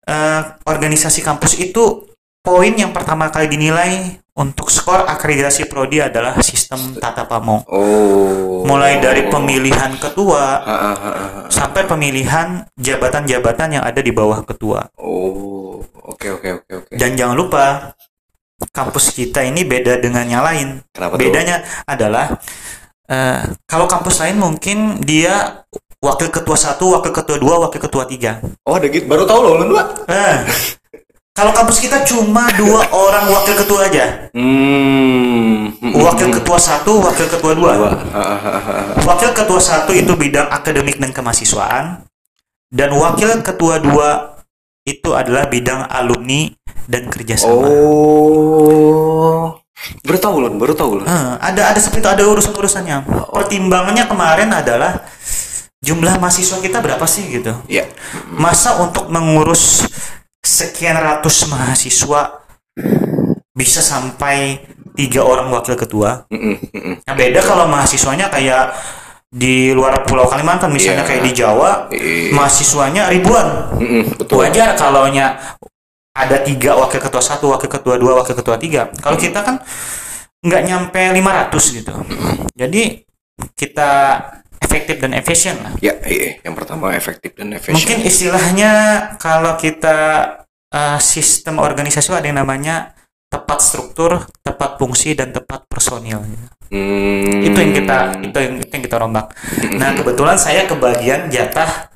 Eh, 0.04 0.40
organisasi 0.64 1.20
kampus 1.20 1.56
itu 1.56 2.04
poin 2.38 2.72
yang 2.72 2.92
pertama 2.92 3.28
kali 3.28 3.48
dinilai 3.48 4.20
untuk 4.32 4.68
skor 4.68 5.02
akreditasi 5.02 5.66
prodi 5.66 5.98
adalah 5.98 6.36
sistem 6.40 6.94
tata 6.94 7.24
pamong 7.24 7.64
Oh. 7.66 8.62
mulai 8.64 9.00
dari 9.00 9.26
pemilihan 9.26 9.96
ketua 9.96 10.60
sampai 11.48 11.84
pemilihan 11.84 12.68
jabatan-jabatan 12.76 13.80
yang 13.80 13.84
ada 13.84 13.98
di 13.98 14.12
bawah 14.12 14.44
ketua 14.44 14.92
Oh, 14.94 15.80
oke 16.04 16.28
oke 16.30 16.48
oke 16.54 16.72
oke. 16.78 16.92
dan 16.94 17.16
jangan 17.16 17.34
lupa 17.34 17.64
kampus 18.68 19.10
kita 19.10 19.42
ini 19.42 19.62
beda 19.62 19.98
dengan 19.98 20.24
yang 20.24 20.42
lain 20.42 20.68
Kenapa 20.90 21.14
tuh? 21.14 21.20
bedanya 21.20 21.56
adalah 21.84 22.38
eh, 23.08 23.40
kalau 23.66 23.88
kampus 23.88 24.20
lain 24.22 24.36
mungkin 24.38 25.02
dia 25.02 25.64
wakil 25.98 26.30
ketua 26.30 26.54
satu 26.54 26.94
wakil 26.94 27.10
ketua 27.10 27.36
dua 27.42 27.66
wakil 27.66 27.80
ketua 27.82 28.06
tiga 28.06 28.38
Oh, 28.62 28.78
ada 28.78 28.86
gitu. 28.86 29.08
Baru 29.08 29.26
tahu 29.26 29.40
loh, 29.42 29.52
lu 29.58 29.74
dua. 29.74 29.82
Eh, 30.06 30.36
kalau 31.34 31.54
kampus 31.54 31.78
kita 31.78 32.02
cuma 32.02 32.50
dua 32.58 32.86
orang 32.90 33.30
wakil 33.30 33.54
ketua 33.58 33.86
aja. 33.86 34.30
Hmm. 34.34 35.70
Wakil 35.94 36.34
ketua 36.34 36.58
satu, 36.58 36.98
wakil 37.02 37.26
ketua 37.30 37.52
dua. 37.54 37.72
Dua. 37.78 37.92
Wakil 39.08 39.30
ketua 39.32 39.60
satu 39.62 39.94
itu 39.94 40.12
bidang 40.18 40.50
akademik 40.50 40.98
dan 40.98 41.14
kemahasiswaan, 41.14 42.04
dan 42.68 42.90
wakil 42.92 43.40
ketua 43.40 43.80
dua 43.80 44.36
itu 44.84 45.14
adalah 45.14 45.46
bidang 45.46 45.86
alumni 45.88 46.50
dan 46.88 47.08
kerjasama. 47.08 47.68
Oh. 47.70 49.57
Baru 50.02 50.18
tahu 50.18 50.36
loh, 50.42 50.50
baru 50.58 50.74
tahu 50.74 50.90
loh. 51.00 51.04
Eh, 51.06 51.32
ada 51.38 51.70
ada 51.70 51.78
seperti 51.78 52.02
itu 52.02 52.10
ada 52.10 52.22
urusan 52.26 52.52
urusannya. 52.52 52.96
Pertimbangannya 53.30 54.04
kemarin 54.10 54.50
adalah 54.50 55.06
jumlah 55.78 56.18
mahasiswa 56.18 56.58
kita 56.58 56.82
berapa 56.82 57.06
sih 57.06 57.30
gitu. 57.30 57.54
Iya. 57.70 57.86
Masa 58.34 58.82
untuk 58.82 59.06
mengurus 59.08 59.86
sekian 60.42 60.98
ratus 60.98 61.46
mahasiswa 61.46 62.42
bisa 63.54 63.80
sampai 63.82 64.66
tiga 64.98 65.22
orang 65.22 65.50
wakil 65.54 65.78
ketua? 65.78 66.26
Mm-mm. 66.26 66.58
Nah, 67.06 67.14
beda 67.14 67.38
kalau 67.42 67.70
mahasiswanya 67.70 68.26
kayak 68.30 68.74
di 69.28 69.70
luar 69.76 70.02
Pulau 70.08 70.26
Kalimantan 70.26 70.72
misalnya 70.74 71.04
Iya. 71.04 71.10
kayak 71.14 71.22
di 71.22 71.32
Jawa, 71.36 71.70
Iya. 71.94 72.34
mahasiswanya 72.34 73.12
ribuan. 73.14 73.78
Mm-mm, 73.78 74.18
betul. 74.18 74.42
Wajar 74.42 74.74
kalau 74.74 75.06
ada 76.18 76.42
tiga 76.42 76.74
wakil 76.74 76.98
ketua 76.98 77.22
satu, 77.22 77.54
wakil 77.54 77.70
ketua 77.70 77.94
dua, 77.94 78.18
wakil 78.18 78.34
ketua 78.34 78.58
tiga. 78.58 78.90
Kalau 78.98 79.14
kita 79.14 79.46
kan 79.46 79.62
nggak 80.42 80.62
nyampe 80.66 81.02
500 81.14 81.78
gitu. 81.78 81.94
Jadi 82.58 83.06
kita 83.54 83.90
efektif 84.58 84.98
dan 84.98 85.14
efisien 85.14 85.54
lah. 85.62 85.72
Ya, 85.78 85.94
iya. 86.06 86.42
Yang 86.42 86.54
pertama 86.58 86.90
efektif 86.94 87.38
dan 87.38 87.54
efisien. 87.54 87.78
Mungkin 87.78 87.98
istilahnya 88.02 88.72
kalau 89.22 89.54
kita 89.54 89.98
uh, 90.74 90.98
sistem 90.98 91.62
organisasi 91.62 92.10
ada 92.10 92.26
yang 92.26 92.42
namanya 92.42 92.98
tepat 93.28 93.58
struktur, 93.62 94.26
tepat 94.42 94.80
fungsi 94.80 95.14
dan 95.14 95.30
tepat 95.30 95.64
personil. 95.70 96.24
Hmm. 96.68 97.46
Itu 97.46 97.58
yang 97.58 97.72
kita 97.72 97.98
itu 98.20 98.38
yang, 98.38 98.54
itu 98.60 98.72
yang 98.72 98.84
kita 98.84 98.96
rombak. 99.00 99.32
Nah 99.76 99.96
kebetulan 99.96 100.36
saya 100.36 100.68
kebagian 100.68 101.32
jatah 101.32 101.88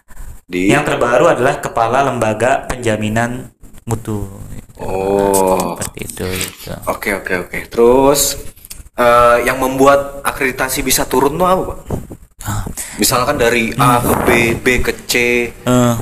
di 0.48 0.68
yang 0.68 0.84
terbaru 0.84 1.32
adalah 1.32 1.60
kepala 1.60 2.04
lembaga 2.04 2.68
penjaminan 2.68 3.51
mutu. 3.86 4.26
Oh. 4.78 5.76
Seperti 5.78 5.98
itu. 6.06 6.24
Gitu. 6.26 6.72
Oke 6.86 7.14
oke 7.18 7.32
oke. 7.48 7.58
Terus 7.68 8.38
eh, 8.96 9.36
yang 9.46 9.58
membuat 9.58 10.22
akreditasi 10.26 10.82
bisa 10.86 11.06
turun 11.06 11.34
tuh 11.34 11.46
apa, 11.46 11.62
Pak? 11.74 11.78
Ah. 12.42 12.62
Misalkan 12.98 13.38
dari 13.38 13.70
A 13.78 14.02
ke 14.02 14.14
B, 14.26 14.28
B 14.58 14.66
ke 14.82 14.92
C. 15.06 15.14
Eh, 15.50 15.94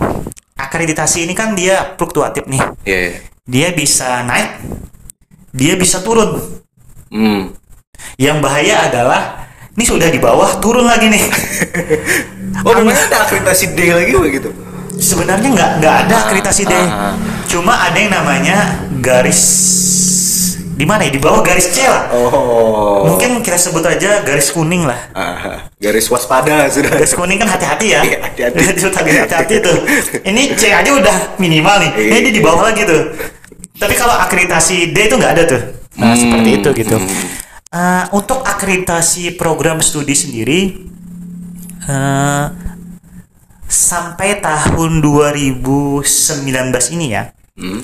akreditasi 0.57 1.29
ini 1.29 1.37
kan 1.37 1.53
dia 1.53 1.97
fluktuatif 1.97 2.49
nih. 2.49 2.63
Ya. 2.85 2.99
ya. 3.13 3.13
Dia 3.51 3.69
bisa 3.75 4.23
naik, 4.25 4.63
dia 5.51 5.75
bisa 5.75 6.01
turun. 6.01 6.39
Hmm. 7.11 7.53
Yang 8.17 8.39
bahaya 8.41 8.87
adalah 8.89 9.51
ini 9.75 9.85
sudah 9.85 10.09
di 10.09 10.21
bawah 10.23 10.61
turun 10.63 10.87
lagi 10.87 11.09
nih. 11.09 11.25
Oh, 12.61 12.77
memangnya 12.77 13.09
ada 13.09 13.25
akreditasi 13.25 13.73
D 13.73 13.89
lagi 13.89 14.13
begitu? 14.13 14.53
Sebenarnya 15.01 15.49
nggak 15.49 15.71
nggak 15.81 15.95
ada 16.07 16.15
akreditasi 16.29 16.63
deh. 16.69 16.87
ah. 16.87 17.17
Cuma 17.49 17.73
ada 17.75 17.97
yang 17.97 18.13
namanya 18.13 18.85
garis 19.01 19.41
di 20.77 20.89
mana 20.89 21.05
ya 21.05 21.13
di 21.13 21.21
bawah 21.21 21.45
garis 21.45 21.73
C 21.73 21.85
lah. 21.85 22.09
Oh. 22.13 23.05
Mungkin 23.05 23.45
kita 23.45 23.57
sebut 23.57 23.85
aja 23.85 24.25
garis 24.25 24.49
kuning 24.49 24.89
lah. 24.89 24.97
Ah, 25.13 25.69
garis 25.77 26.09
waspada 26.09 26.69
sudah. 26.69 26.97
Garis 26.97 27.13
kuning 27.13 27.37
kan 27.37 27.49
hati-hati 27.49 27.87
ya. 27.93 28.01
Iya, 28.01 28.19
hati-hati. 28.25 28.61
Hati-hati 29.29 29.55
tuh. 29.61 29.77
Ini 30.33 30.57
C 30.57 30.73
aja 30.73 30.89
udah 30.89 31.37
minimal 31.37 31.85
nih. 31.85 31.91
Ini 32.13 32.19
dia 32.29 32.33
di 32.33 32.41
bawah 32.41 32.73
lagi 32.73 32.89
tuh. 32.89 33.13
Tapi 33.77 33.93
kalau 33.93 34.17
akreditasi 34.25 34.93
D 34.93 35.09
itu 35.09 35.17
nggak 35.17 35.33
ada 35.37 35.45
tuh. 35.49 35.61
Nah, 36.01 36.13
Hmm. 36.13 36.21
seperti 36.21 36.49
itu 36.61 36.69
gitu. 36.81 36.97
Eh, 37.71 38.05
untuk 38.17 38.41
akreditasi 38.41 39.37
program 39.37 39.85
studi 39.85 40.17
sendiri 40.17 40.61
eh, 41.83 42.45
sampai 43.71 44.43
tahun 44.43 44.99
2019 44.99 46.91
ini 46.91 47.15
ya, 47.15 47.31
Hmm. 47.55 47.81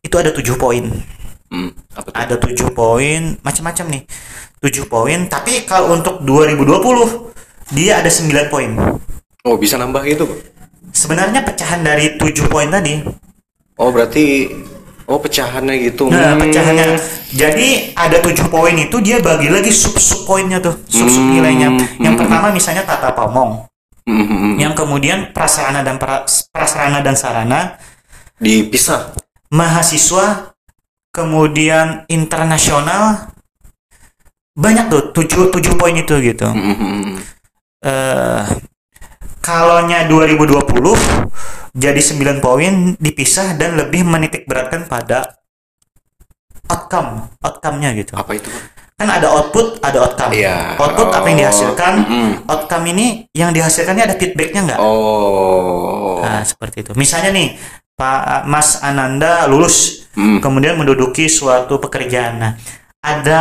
itu 0.00 0.16
ada 0.16 0.32
tujuh 0.32 0.56
poin. 0.56 0.88
Hmm. 1.52 1.70
Ada 2.10 2.40
tujuh 2.40 2.72
poin, 2.74 3.38
macam-macam 3.44 3.86
nih. 3.92 4.02
Tujuh 4.64 4.88
poin, 4.88 5.28
tapi 5.28 5.62
kalau 5.68 5.94
untuk 5.94 6.24
2020 6.24 7.30
dia 7.70 8.00
ada 8.02 8.08
9 8.08 8.48
poin. 8.50 8.72
Oh, 9.46 9.54
bisa 9.54 9.78
nambah 9.78 10.02
gitu, 10.08 10.26
Pak? 10.26 10.38
Sebenarnya 10.90 11.44
pecahan 11.44 11.84
dari 11.84 12.16
tujuh 12.16 12.48
poin 12.48 12.66
tadi. 12.72 13.04
Oh, 13.76 13.92
berarti 13.92 14.48
oh 15.06 15.20
pecahannya 15.22 15.76
gitu. 15.86 16.08
Nah, 16.10 16.34
Hmm. 16.34 16.42
pecahannya. 16.42 16.98
Jadi 17.36 17.92
ada 17.94 18.18
tujuh 18.24 18.48
poin 18.48 18.74
itu 18.74 18.96
dia 19.04 19.20
bagi 19.20 19.52
lagi 19.52 19.70
sub-sub 19.70 20.24
poinnya 20.24 20.58
tuh, 20.58 20.74
sub-sub 20.88 21.20
Hmm. 21.20 21.36
nilainya. 21.36 21.68
Yang 22.00 22.24
pertama 22.24 22.50
misalnya 22.50 22.82
tata 22.82 23.12
pamong. 23.12 23.68
Hmm. 24.06 24.54
Yang 24.56 24.74
kemudian 24.78 25.34
prasarana 25.34 25.82
dan 25.82 25.98
pra- 25.98 26.24
prasarana 26.54 27.02
dan 27.02 27.18
sarana, 27.18 27.74
Dipisah. 28.38 29.12
mahasiswa, 29.50 30.54
kemudian 31.10 32.06
internasional. 32.06 33.34
Banyak 34.56 34.88
tuh 34.88 35.02
tujuh 35.12 35.52
tujuh 35.52 35.74
poin 35.76 35.92
itu 35.92 36.14
gitu. 36.22 36.48
Hmm, 36.48 36.74
hmm, 36.74 37.00
hmm. 37.02 37.16
eh 37.84 38.42
kalaunya 39.46 40.10
2020 40.10 40.66
jadi 41.70 42.00
9 42.02 42.42
poin 42.42 42.98
dipisah 42.98 43.54
dan 43.54 43.78
lebih 43.78 44.02
menitik 44.02 44.42
beratkan 44.50 44.90
pada 44.90 45.38
outcome 46.66 47.30
outcome-nya 47.46 47.94
gitu 47.94 48.18
Apa 48.18 48.34
itu, 48.34 48.50
Pak? 48.50 48.64
Kan 48.96 49.08
ada 49.12 49.28
output 49.28 49.76
ada 49.78 49.98
outcome 50.02 50.32
Iya. 50.32 50.72
output 50.74 51.12
apa 51.12 51.26
yang 51.26 51.36
Oh. 51.36 51.42
dihasilkan 51.44 51.92
Mm-mm. 52.00 52.28
outcome 52.48 52.84
ini 52.88 53.06
yang 53.30 53.52
dihasilkannya 53.52 54.02
ada 54.02 54.16
feedbacknya 54.16 54.60
nggak 54.64 54.80
Oh. 54.80 56.24
nah 56.24 56.40
seperti 56.40 56.80
itu 56.80 56.90
misalnya 56.94 57.28
nih 57.30 57.60
Pak 57.92 58.44
Mas 58.44 58.80
Ananda 58.80 59.44
lulus 59.46 60.08
Hmm. 60.12 60.40
kemudian 60.40 60.74
menduduki 60.74 61.28
suatu 61.28 61.76
pekerjaan 61.76 62.40
nah 62.40 62.52
ada 63.06 63.38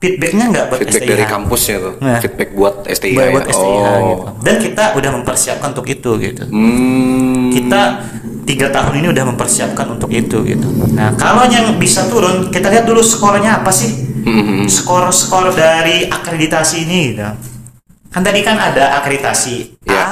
feedbacknya 0.00 0.44
nggak 0.48 0.64
buat 0.72 0.80
Feedback 0.80 1.04
STIH? 1.04 1.10
dari 1.12 1.24
kampusnya 1.28 1.76
tuh. 1.84 1.94
Nah. 2.00 2.20
Feedback 2.24 2.50
buat 2.56 2.74
STIH. 2.88 3.12
buat, 3.12 3.26
ya? 3.28 3.32
buat 3.36 3.46
STIH 3.52 3.84
oh. 3.84 4.00
gitu. 4.08 4.24
Dan 4.40 4.54
kita 4.64 4.84
udah 4.96 5.10
mempersiapkan 5.20 5.68
untuk 5.76 5.86
itu 5.92 6.10
gitu. 6.16 6.42
Hmm. 6.48 7.52
Kita 7.52 7.80
tiga 8.48 8.66
tahun 8.72 8.92
ini 9.04 9.06
udah 9.12 9.24
mempersiapkan 9.36 9.86
untuk 9.92 10.08
itu 10.08 10.38
gitu. 10.48 10.68
Nah 10.96 11.12
kalau 11.20 11.44
yang 11.52 11.76
bisa 11.76 12.08
turun, 12.08 12.48
kita 12.48 12.72
lihat 12.72 12.88
dulu 12.88 13.04
skornya 13.04 13.60
apa 13.60 13.68
sih? 13.68 13.92
Hmm. 14.24 14.64
Skor-skor 14.64 15.52
dari 15.52 16.08
akreditasi 16.08 16.76
ini 16.88 16.98
gitu. 17.12 17.28
Kan 18.08 18.24
tadi 18.24 18.40
kan 18.40 18.56
ada 18.56 18.96
akreditasi 18.96 19.76
A, 19.86 19.92
Ya. 19.92 20.04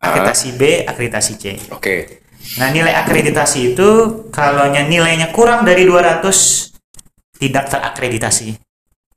akreditasi 0.00 0.48
B, 0.56 0.62
akreditasi 0.88 1.32
C. 1.36 1.44
Oke. 1.68 2.24
Nah 2.56 2.72
nilai 2.72 2.96
akreditasi 2.96 3.76
itu 3.76 3.90
kalau 4.32 4.66
nilainya 4.72 5.30
kurang 5.30 5.62
dari 5.68 5.84
200 5.84 6.71
tidak 7.42 7.66
terakreditasi. 7.66 8.54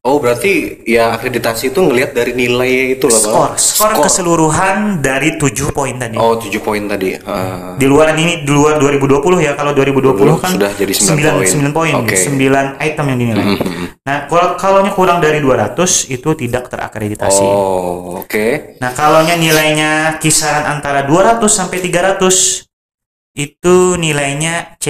Oh, 0.05 0.21
berarti 0.21 0.85
ya 0.85 1.17
akreditasi 1.17 1.73
itu 1.73 1.81
ngelihat 1.81 2.13
dari 2.13 2.37
nilai 2.37 2.93
itu 2.93 3.09
lah, 3.09 3.17
skor 3.17 3.33
Bang. 3.49 3.57
skor 3.57 3.91
keseluruhan 4.05 5.01
dari 5.01 5.33
7 5.33 5.73
poin 5.73 5.97
tadi 5.97 6.13
Oh, 6.13 6.37
7 6.37 6.61
poin 6.61 6.85
tadi. 6.85 7.17
Ah. 7.25 7.73
di 7.73 7.89
luar 7.89 8.13
ini 8.13 8.45
di 8.45 8.51
luar 8.53 8.77
2020 8.77 9.17
ya 9.41 9.57
kalau 9.57 9.73
2020 9.73 10.37
kan 10.37 10.53
Sudah 10.53 10.69
jadi 10.77 10.93
9 10.93 11.17
poin. 11.17 11.49
9 11.49 11.73
poin 11.73 11.93
Oke. 12.05 12.21
9 12.21 12.37
item 12.77 13.05
yang 13.09 13.17
dinilai 13.17 13.45
nah 14.05 14.29
kalau 14.29 14.53
kalaunya 14.55 14.93
kurang 14.93 15.17
dari 15.17 15.41
200 15.41 15.73
itu 16.07 16.29
tidak 16.37 16.69
terakreditasi 16.69 17.41
Oh, 17.41 18.21
oke. 18.21 18.77
nah 18.77 18.93
kalaunya 18.93 19.33
nilainya 19.33 20.21
kisaran 20.21 20.69
antara 20.69 21.01
200 21.01 21.41
sampai 21.49 21.81
300 21.81 22.61
itu 23.33 23.75
nilainya 23.97 24.77
C 24.77 24.85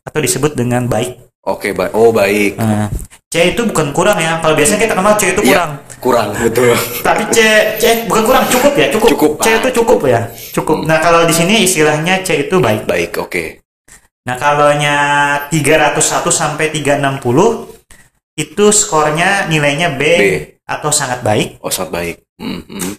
atau 0.00 0.18
disebut 0.18 0.54
dengan 0.54 0.86
baik 0.86 1.31
Oke, 1.42 1.74
baik. 1.74 1.90
Oh, 1.92 2.14
baik. 2.14 2.54
Nah, 2.54 2.86
C 3.32 3.56
itu 3.56 3.64
bukan 3.64 3.96
kurang 3.96 4.20
ya 4.20 4.36
kalau 4.44 4.52
biasanya 4.52 4.80
kita 4.84 4.94
kenal 4.94 5.16
C 5.16 5.32
itu 5.32 5.40
Iya, 5.40 5.56
kurang 5.56 5.70
kurang, 6.04 6.28
betul. 6.36 6.76
tapi 7.00 7.24
C 7.32 7.38
C 7.80 8.04
bukan 8.04 8.28
kurang 8.28 8.44
cukup 8.52 8.76
ya 8.76 8.86
cukup, 8.92 9.08
Cukup, 9.16 9.30
C 9.40 9.46
ah, 9.48 9.54
itu 9.56 9.68
cukup 9.80 10.00
ya 10.04 10.20
cukup 10.52 10.76
nah 10.84 11.00
kalau 11.00 11.24
di 11.24 11.32
sini 11.32 11.64
istilahnya 11.64 12.20
C 12.20 12.44
itu 12.44 12.60
baik 12.60 12.84
Baik, 12.84 13.16
oke. 13.24 13.44
Nah, 14.28 14.36
kalaunya 14.36 14.96
301 15.48 16.28
sampai 16.28 16.70
360 16.70 17.72
itu 18.38 18.64
skornya 18.70 19.48
nilainya 19.48 19.96
B, 19.96 20.02
B. 20.04 20.24
atau 20.62 20.94
sangat 20.94 21.24
baik. 21.26 21.58
Oh, 21.58 21.72
sangat 21.74 21.90
baik. 21.90 22.16
Hmm, 22.38 22.62
hmm. 22.68 22.94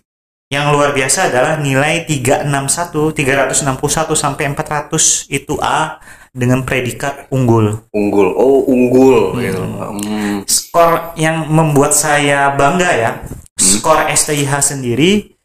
Yang 0.51 0.65
luar 0.75 0.91
biasa 0.91 1.31
adalah 1.31 1.55
nilai 1.63 2.03
361, 2.09 3.15
361 3.15 4.19
sampai 4.19 4.43
400 4.51 5.31
itu 5.31 5.55
A 5.63 6.01
dengan 6.33 6.65
predikat 6.65 7.29
unggul. 7.29 7.85
Unggul. 7.93 8.33
Oh, 8.33 8.65
unggul 8.65 9.37
gitu. 9.37 9.61
Hmm. 9.61 10.41
Skor 10.49 11.13
yang 11.15 11.45
membuat 11.47 11.93
saya 11.93 12.49
bangga 12.57 12.89
ya. 12.91 13.11
Skor 13.55 14.09
STIH 14.09 14.49
sendiri 14.65 15.37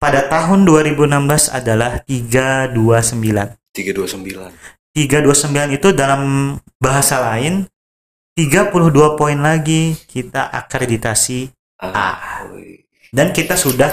pada 0.00 0.24
tahun 0.26 0.64
2016 0.64 1.52
adalah 1.52 2.00
329. 2.08 3.54
329. 3.76 4.50
329 4.96 5.76
itu 5.76 5.88
dalam 5.92 6.54
bahasa 6.80 7.20
lain 7.20 7.66
32 8.34 9.14
poin 9.14 9.38
lagi 9.38 9.94
kita 10.08 10.48
akreditasi 10.50 11.50
Ah. 11.82 12.46
oi. 12.48 12.86
dan 13.10 13.30
kita 13.30 13.54
sudah 13.54 13.90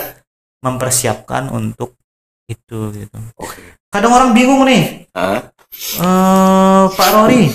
mempersiapkan 0.62 1.50
untuk 1.50 1.98
itu 2.46 2.94
gitu. 2.94 3.18
Oke. 3.38 3.62
Kadang 3.90 4.14
orang 4.14 4.32
bingung 4.34 4.64
nih, 4.66 5.10
Ah, 5.14 5.50
eh 5.74 6.84
Pak 6.90 7.10
Rory, 7.12 7.48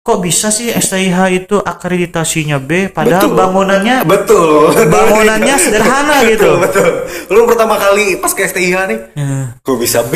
kok 0.00 0.18
bisa 0.18 0.48
sih 0.48 0.68
STIH 0.68 1.16
itu 1.34 1.56
akreditasinya 1.56 2.56
B 2.58 2.88
padahal 2.88 3.24
Betul. 3.24 3.36
bangunannya 3.36 3.96
betul. 4.04 4.72
bangunannya 4.84 5.54
sederhana 5.56 6.24
gitu. 6.24 6.60
betul, 6.60 6.84
betul. 6.84 6.88
Lu 7.30 7.44
pertama 7.44 7.76
kali 7.76 8.16
pas 8.16 8.28
ke 8.30 8.44
STIH 8.44 8.76
nih, 8.86 8.98
Eh, 9.14 9.44
kok 9.58 9.76
bisa 9.76 10.02
B? 10.02 10.12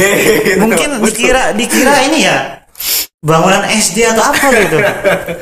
Mungkin 0.58 0.98
Betul. 0.98 1.06
dikira 1.06 1.42
dikira 1.52 1.94
ini 2.04 2.24
ya 2.24 2.38
bangunan 3.18 3.66
SD 3.66 4.06
atau 4.06 4.22
apa 4.24 4.46
gitu. 4.54 4.78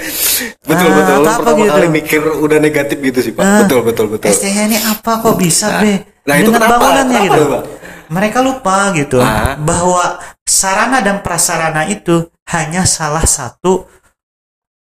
betul 0.69 0.89
Ah, 0.89 0.95
betul. 0.97 1.17
Lu 1.17 1.29
pertama 1.29 1.59
gitu. 1.61 1.71
kali 1.71 1.87
mikir 1.93 2.21
udah 2.23 2.59
negatif 2.59 2.99
gitu 2.99 3.19
sih, 3.21 3.33
Pak. 3.33 3.43
Ah, 3.43 3.59
betul 3.63 3.81
betul 3.83 4.07
betul. 4.09 4.27
STH 4.27 4.59
ini 4.65 4.79
apa 4.81 5.21
kok 5.21 5.37
bisa 5.37 5.83
B 5.83 5.85
nah, 6.25 6.35
itu 6.37 6.51
kenapa? 6.51 6.71
bangunannya 6.77 7.19
Kenapa 7.21 7.27
gitu. 7.29 7.43
Pak? 7.47 7.63
Mereka 8.09 8.39
lupa 8.43 8.95
gitu 8.95 9.19
Ah. 9.19 9.59
bahwa 9.59 10.21
sarana 10.47 11.03
dan 11.03 11.21
prasarana 11.21 11.87
itu 11.91 12.31
hanya 12.51 12.87
salah 12.87 13.25
satu 13.27 13.87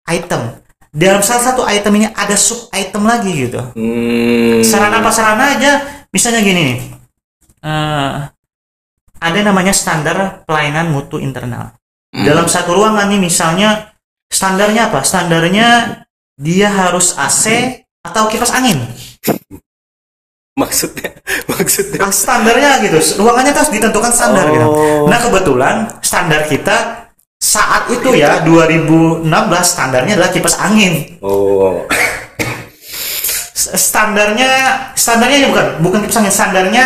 item. 0.06 0.62
Dalam 0.90 1.22
salah 1.22 1.54
satu 1.54 1.62
item 1.70 2.02
ini 2.02 2.08
ada 2.10 2.34
sub 2.34 2.70
item 2.74 3.06
lagi 3.06 3.32
gitu. 3.46 3.62
Hmm. 3.78 4.66
Sarana 4.66 5.02
prasarana 5.06 5.54
aja 5.58 5.86
misalnya 6.10 6.42
gini 6.42 6.62
nih. 6.66 6.78
Eh, 7.62 8.16
ada 9.20 9.40
namanya 9.44 9.76
standar 9.76 10.42
pelayanan 10.50 10.90
mutu 10.90 11.22
internal. 11.22 11.78
Hmm. 12.10 12.26
Dalam 12.26 12.50
satu 12.50 12.74
ruangan 12.74 13.06
nih 13.06 13.22
misalnya 13.22 13.94
standarnya 14.34 14.90
apa? 14.90 15.06
Standarnya 15.06 16.02
dia 16.40 16.70
harus 16.74 17.14
AC 17.14 17.78
atau 18.02 18.26
kipas 18.32 18.50
angin. 18.50 18.80
Maksudnya 20.60 21.16
maksudnya 21.56 22.04
Ah, 22.04 22.12
standarnya 22.12 22.84
gitu. 22.84 23.24
Ruangannya 23.24 23.56
harus 23.56 23.72
ditentukan 23.72 24.12
standar 24.12 24.46
gitu. 24.52 24.68
Oh. 24.68 25.08
Nah, 25.08 25.18
kebetulan 25.24 25.76
standar 26.04 26.44
kita 26.46 27.08
saat 27.40 27.88
itu 27.88 28.20
ya 28.20 28.44
2016 28.44 29.24
standarnya 29.64 30.20
adalah 30.20 30.32
kipas 30.36 30.60
angin. 30.60 31.16
oh 31.24 31.88
Standarnya 33.60 34.50
standarnya 34.96 35.48
bukan 35.52 35.66
bukan 35.84 36.00
kipas 36.04 36.18
angin, 36.20 36.34
standarnya 36.34 36.84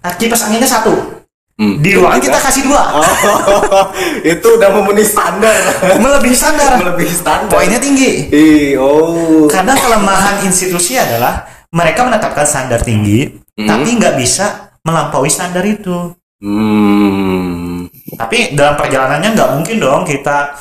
ah, 0.00 0.14
kipas 0.16 0.48
anginnya 0.48 0.68
satu. 0.68 1.20
Hmm. 1.60 1.76
Di 1.84 1.92
ruangan 1.92 2.24
kita 2.24 2.40
kasih 2.40 2.64
dua. 2.64 2.80
Oh, 2.96 3.04
itu 4.32 4.46
udah 4.56 4.72
memenuhi 4.72 5.04
standar 5.04 5.52
Melebihi 6.00 6.32
standar. 6.32 6.80
melebihi 6.80 7.12
standar 7.12 7.52
Poinnya 7.52 7.76
tinggi. 7.76 8.32
Ih, 8.32 8.80
oh 8.80 9.44
Karena 9.44 9.76
kelemahan 9.76 10.40
institusi 10.48 10.96
adalah 10.96 11.44
mereka 11.70 12.02
menetapkan 12.02 12.44
standar 12.44 12.80
tinggi, 12.80 13.30
Hmm. 13.54 13.68
tapi 13.68 13.88
nggak 13.94 14.14
bisa 14.16 14.46
melampaui 14.80 15.28
standar 15.28 15.60
itu. 15.62 16.14
hmm 16.40 17.86
Tapi 18.16 18.52
dalam 18.52 18.74
perjalanannya 18.74 19.30
nggak 19.32 19.50
mungkin 19.54 19.76
dong 19.76 20.02
kita 20.04 20.56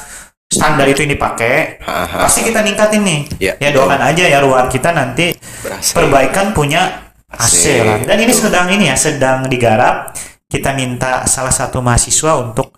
standar 0.45 0.85
itu 0.85 1.03
ini 1.03 1.15
pakai. 1.15 1.79
Pasti 2.19 2.41
kita 2.41 2.59
ningkatin 2.59 3.01
nih. 3.01 3.19
Ya, 3.39 3.53
ya 3.57 3.69
doakan 3.69 4.01
aja 4.01 4.23
ya 4.25 4.39
ruangan 4.39 4.67
kita 4.67 4.89
nanti 4.91 5.33
Berhasil. 5.61 5.95
perbaikan 5.95 6.51
punya 6.51 7.09
AC 7.29 7.41
AC. 7.41 7.63
lah. 7.79 7.97
Dan 8.03 8.17
ini 8.19 8.33
sedang 8.33 8.67
ini 8.69 8.89
ya 8.89 8.95
sedang 8.95 9.45
digarap. 9.45 10.11
Kita 10.49 10.73
minta 10.73 11.29
salah 11.29 11.53
satu 11.53 11.77
mahasiswa 11.77 12.41
untuk 12.41 12.73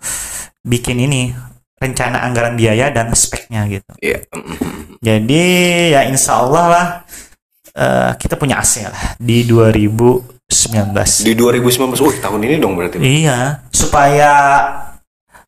bikin 0.60 1.00
ini 1.00 1.32
rencana 1.74 2.20
anggaran 2.22 2.52
biaya 2.52 2.92
dan 2.92 3.08
speknya 3.12 3.64
gitu. 3.66 3.92
Iya. 3.98 4.22
mm, 4.28 5.00
Jadi 5.00 5.44
ya 5.90 6.04
insya 6.04 6.38
Allah 6.38 6.64
lah 6.68 6.86
eh, 7.72 8.10
kita 8.16 8.34
punya 8.36 8.60
AC 8.60 8.84
lah 8.86 9.16
di 9.16 9.44
2019. 9.44 10.28
di 11.24 11.32
2019 11.32 11.96
oh 12.04 12.12
tahun 12.20 12.40
ini 12.44 12.56
dong 12.60 12.76
berarti 12.76 13.00
Iya, 13.00 13.64
supaya 13.72 14.30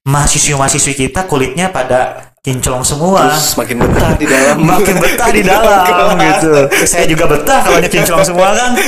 mahasiswa-mahasiswi 0.05 0.95
kita 0.97 1.25
kulitnya 1.25 1.69
pada 1.73 2.33
kinclong 2.45 2.85
semua. 2.85 3.33
terus 3.33 3.57
makin 3.61 3.77
betah 3.81 4.13
di 4.17 4.27
dalam 4.29 4.57
Makin 4.61 4.97
betah 5.01 5.29
di 5.33 5.41
dalam 5.41 6.17
gitu. 6.21 6.53
Saya 6.85 7.05
juga 7.09 7.25
betah 7.25 7.61
kalau 7.65 7.77
ada 7.81 7.89
kinclong 7.89 8.21
semua 8.21 8.49
kan. 8.53 8.71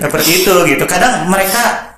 Seperti 0.00 0.30
itu 0.42 0.54
gitu. 0.68 0.84
Kadang 0.88 1.28
mereka 1.28 1.94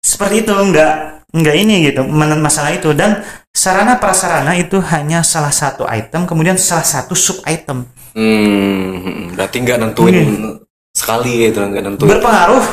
seperti 0.00 0.46
itu 0.46 0.54
enggak 0.54 1.15
enggak 1.34 1.56
ini 1.58 1.90
gitu 1.90 2.06
masalah 2.38 2.70
itu 2.74 2.94
dan 2.94 3.24
sarana 3.50 3.98
prasarana 3.98 4.54
itu 4.54 4.78
hanya 4.92 5.24
salah 5.26 5.50
satu 5.50 5.88
item 5.88 6.28
kemudian 6.28 6.54
salah 6.60 6.86
satu 6.86 7.16
sub 7.16 7.42
item 7.48 7.88
hmm 8.14 9.34
berarti 9.34 9.56
nggak 9.64 9.78
nentuin 9.82 10.58
sekali 10.94 11.50
gitu 11.50 11.60
nggak 11.64 11.82
nentuin 11.82 12.08
berpengaruh 12.08 12.64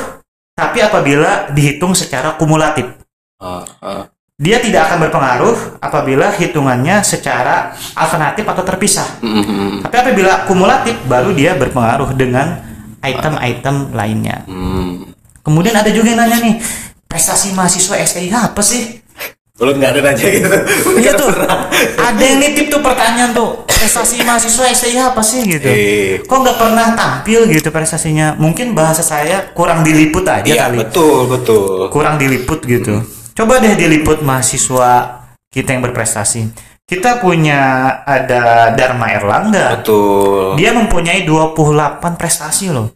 tapi 0.53 0.79
apabila 0.85 1.49
dihitung 1.49 1.97
secara 1.97 2.37
kumulatif 2.37 3.03
Ah, 3.43 3.67
ah. 3.83 4.03
dia 4.39 4.63
tidak 4.63 4.87
akan 4.87 5.03
berpengaruh 5.03 5.55
apabila 5.83 6.31
hitungannya 6.31 7.03
secara 7.03 7.75
alternatif 7.91 8.47
atau 8.47 8.63
terpisah. 8.63 9.19
Mm, 9.19 9.27
mm, 9.35 9.43
mm, 9.43 9.79
Tapi 9.83 9.95
apabila 9.99 10.47
kumulatif 10.47 10.95
baru 11.11 11.35
dia 11.35 11.59
berpengaruh 11.59 12.15
dengan 12.15 12.63
item-item 13.03 13.91
lainnya. 13.91 14.47
mm. 14.47 15.11
Kemudian 15.43 15.75
ada 15.75 15.91
juga 15.91 16.15
yang 16.15 16.23
nanya 16.23 16.39
nih, 16.39 16.55
prestasi 17.13 17.53
mahasiswa 17.53 17.93
STIH 18.01 18.33
apa 18.33 18.61
sih? 18.65 18.97
Lu 19.61 19.69
nggak 19.69 19.91
ada 19.93 20.01
nanya 20.01 20.25
gitu 20.33 20.49
Iya 20.97 21.13
tuh, 21.13 21.29
ada 22.01 22.23
yang 22.25 22.41
nitip 22.41 22.73
tuh 22.73 22.81
pertanyaan 22.81 23.37
tuh, 23.37 23.61
prestasi 23.69 24.25
mahasiswa 24.25 24.65
STIH 24.65 25.13
apa 25.13 25.21
sih 25.21 25.45
gitu? 25.45 25.69
Eh. 25.69 26.25
Kok 26.25 26.37
nggak 26.41 26.57
pernah 26.57 26.97
tampil 26.97 27.45
gitu 27.53 27.69
prestasinya? 27.69 28.33
Mungkin 28.33 28.73
bahasa 28.73 29.05
saya 29.05 29.53
kurang 29.53 29.85
diliput 29.85 30.25
aja 30.25 30.41
Iya 30.41 30.73
kali. 30.73 30.81
betul 30.81 31.29
betul 31.29 31.85
kurang 31.93 32.17
diliput 32.17 32.65
gitu. 32.65 33.05
Coba 33.37 33.61
deh 33.61 33.77
diliput 33.77 34.25
mahasiswa 34.25 35.21
kita 35.53 35.77
yang 35.77 35.85
berprestasi. 35.85 36.49
Kita 36.89 37.21
punya 37.21 37.61
ada 38.09 38.73
Dharma 38.73 39.13
Erlangga. 39.13 39.77
betul 39.77 40.57
Dia 40.57 40.73
mempunyai 40.73 41.29
28 41.29 42.01
prestasi 42.17 42.73
loh. 42.73 42.89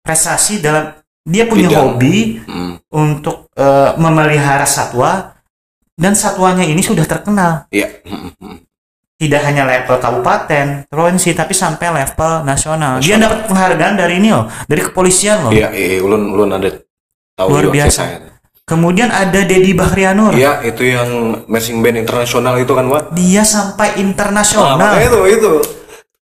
Prestasi 0.00 0.64
dalam 0.64 1.03
dia 1.24 1.44
punya 1.44 1.68
Bidang. 1.68 1.96
hobi 1.96 2.16
Mm, 2.44 2.72
untuk 2.90 3.48
eh, 3.52 3.90
memelihara 3.96 4.64
satwa 4.64 5.34
dan 5.94 6.12
satwanya 6.12 6.62
ini 6.62 6.80
sudah 6.80 7.02
terkenal. 7.02 7.64
iya 7.68 7.88
Mm, 8.02 8.12
mm, 8.20 8.32
mm. 8.38 8.58
Tidak 9.14 9.40
hanya 9.40 9.62
level 9.64 9.96
kabupaten, 9.96 10.84
provinsi, 10.84 11.32
tapi 11.32 11.54
sampai 11.54 11.86
level 11.88 12.42
nasional. 12.42 12.98
Dia 12.98 13.14
Nasional. 13.14 13.22
dapat 13.24 13.38
penghargaan 13.46 13.94
dari 13.94 14.14
ini 14.18 14.28
loh, 14.28 14.50
dari 14.64 14.82
kepolisian 14.82 15.38
loh. 15.40 15.50
iya 15.50 15.70
iya 15.70 16.02
ulun 16.02 16.28
ulun 16.28 16.50
ada 16.50 16.68
tahu 17.32 17.48
Luar 17.48 17.70
biasa. 17.70 17.88
kisahnya. 17.88 18.30
Kemudian 18.64 19.08
ada 19.08 19.40
Dedi 19.40 19.70
Bahrianur. 19.70 20.32
Iya, 20.32 20.64
itu 20.64 20.88
yang 20.88 21.08
marching 21.46 21.78
band 21.78 22.00
internasional 22.00 22.56
itu 22.56 22.72
kan, 22.72 22.88
Pak? 22.88 23.12
Dia 23.12 23.44
sampai 23.44 24.00
internasional. 24.00 24.80
makanya 24.80 25.04
itu, 25.06 25.20
itu. 25.30 25.52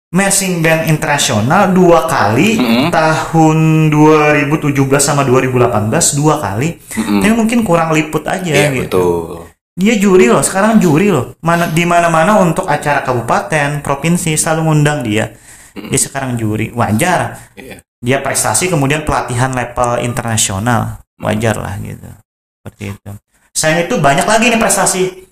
Marching 0.09 0.64
band 0.64 0.88
internasional 0.88 1.68
dua 1.77 2.09
kali 2.09 2.57
tahun 2.88 3.59
2017 3.92 4.73
sama 5.05 5.21
2018 5.29 6.16
dua 6.16 6.40
kali. 6.40 6.81
Tapi 6.97 7.33
mungkin 7.37 7.61
kurang 7.61 7.92
liput 7.92 8.25
aja 8.25 8.49
Iya, 8.49 8.73
gitu. 8.73 8.88
betul. 8.88 9.44
Dia 9.77 9.94
juri 10.01 10.33
loh, 10.33 10.40
sekarang 10.40 10.81
juri 10.81 11.12
loh. 11.12 11.37
Mana 11.44 11.68
di 11.68 11.85
mana-mana 11.85 12.40
untuk 12.40 12.64
acara 12.64 13.05
kabupaten, 13.05 13.85
provinsi 13.85 14.33
selalu 14.33 14.61
ngundang 14.73 15.05
dia. 15.05 15.37
Dia 15.77 16.01
sekarang 16.01 16.40
juri. 16.40 16.73
Wajar. 16.73 17.53
Iya. 17.53 17.85
Dia 18.01 18.25
prestasi 18.25 18.73
kemudian 18.73 19.05
pelatihan 19.05 19.53
level 19.53 20.01
internasional. 20.01 21.05
Wajar 21.21 21.61
lah 21.61 21.77
gitu. 21.85 22.09
Seperti 22.64 22.97
itu. 22.97 23.11
Selain 23.53 23.85
itu 23.85 23.94
banyak 24.01 24.25
lagi 24.25 24.49
nih 24.49 24.57
prestasi. 24.57 25.28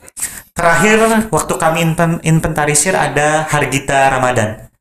Terakhir 0.56 0.96
waktu 1.28 1.54
kami 1.54 1.78
inven- 1.84 2.20
inventarisir 2.24 2.96
ada 2.96 3.44
Hargita 3.44 4.08
Ramadan. 4.08 4.72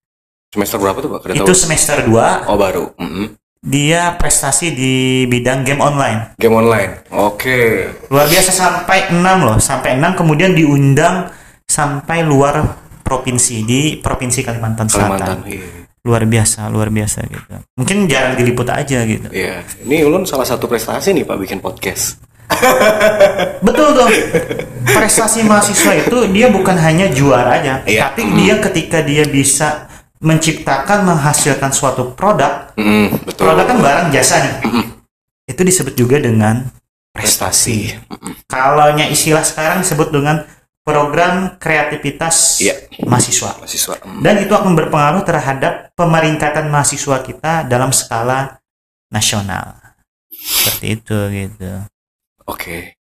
Semester 0.48 0.80
berapa 0.80 0.98
tuh, 0.98 1.10
Pak? 1.12 1.36
Itu 1.36 1.44
tahu. 1.44 1.52
semester 1.52 1.98
2 2.08 2.48
Oh, 2.48 2.56
baru. 2.56 2.96
Mm-mm. 2.96 3.36
dia 3.60 4.14
prestasi 4.16 4.72
di 4.72 4.94
bidang 5.26 5.66
game 5.66 5.82
online. 5.82 6.38
Game 6.38 6.54
online. 6.54 7.04
Oke. 7.12 7.92
Luar 8.08 8.30
biasa 8.30 8.54
sampai 8.54 9.10
6 9.10 9.20
loh, 9.42 9.58
sampai 9.58 9.98
6 9.98 10.16
kemudian 10.16 10.54
diundang 10.54 11.28
sampai 11.66 12.22
luar 12.22 12.62
provinsi 13.02 13.66
di 13.66 13.82
provinsi 13.98 14.46
Kalimantan 14.46 14.88
Selatan. 14.88 15.18
Kalimantan. 15.18 15.40
Iya. 15.50 15.68
Luar 16.06 16.24
biasa, 16.24 16.70
luar 16.70 16.88
biasa 16.88 17.26
gitu. 17.26 17.42
Mungkin 17.76 18.06
jarang 18.06 18.38
diliput 18.38 18.70
aja 18.70 19.02
gitu. 19.04 19.28
Iya. 19.28 19.66
Ini 19.82 20.06
ulun 20.06 20.24
salah 20.24 20.46
satu 20.46 20.70
prestasi 20.70 21.12
nih, 21.12 21.26
Pak, 21.26 21.36
bikin 21.36 21.60
podcast. 21.60 22.22
Betul 23.62 23.88
tuh. 23.94 24.10
Prestasi 24.86 25.44
mahasiswa 25.44 25.94
itu 25.98 26.18
dia 26.32 26.48
bukan 26.48 26.78
hanya 26.78 27.10
juara 27.10 27.58
aja, 27.58 27.82
Iya. 27.84 28.10
tapi 28.14 28.24
dia 28.38 28.62
ketika 28.62 29.02
dia 29.02 29.26
bisa 29.26 29.90
menciptakan 30.22 31.06
menghasilkan 31.06 31.70
suatu 31.70 32.14
produk, 32.16 32.72
Mm, 32.78 33.26
betul. 33.26 33.46
produk 33.46 33.66
kan 33.68 33.78
barang 33.82 34.08
jasa 34.10 34.36
nih. 34.42 34.56
Itu 35.46 35.62
disebut 35.62 35.94
juga 35.94 36.18
dengan 36.18 36.70
prestasi. 37.12 37.94
Kalaunya 38.46 39.10
istilah 39.10 39.44
sekarang 39.44 39.82
disebut 39.82 40.10
dengan 40.10 40.46
program 40.82 41.58
kreativitas 41.58 42.62
Iya. 42.62 42.78
mahasiswa. 43.06 43.58
Mahasiswa. 43.58 43.96
Mm. 44.06 44.22
Dan 44.22 44.36
itu 44.42 44.54
akan 44.54 44.74
berpengaruh 44.74 45.24
terhadap 45.26 45.74
pemeringkatan 45.94 46.70
mahasiswa 46.70 47.18
kita 47.22 47.66
dalam 47.66 47.90
skala 47.90 48.62
nasional. 49.10 49.82
Seperti 50.30 50.86
itu 50.94 51.18
gitu. 51.32 51.72
Oke. 52.46 52.98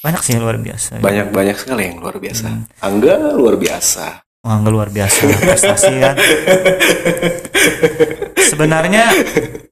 Banyak 0.00 0.22
sih 0.24 0.32
yang 0.34 0.48
luar 0.48 0.56
biasa. 0.56 1.02
Banyak-banyak 1.04 1.56
sekali 1.60 1.82
yang 1.92 2.00
luar 2.00 2.16
biasa. 2.16 2.48
Hmm. 2.48 2.64
Angga 2.80 3.36
luar 3.36 3.60
biasa. 3.60 4.24
Wah, 4.40 4.56
luar 4.64 4.88
biasa 4.88 5.28
prestasi 5.38 6.00
kan. 6.00 6.16
Sebenarnya 8.40 9.04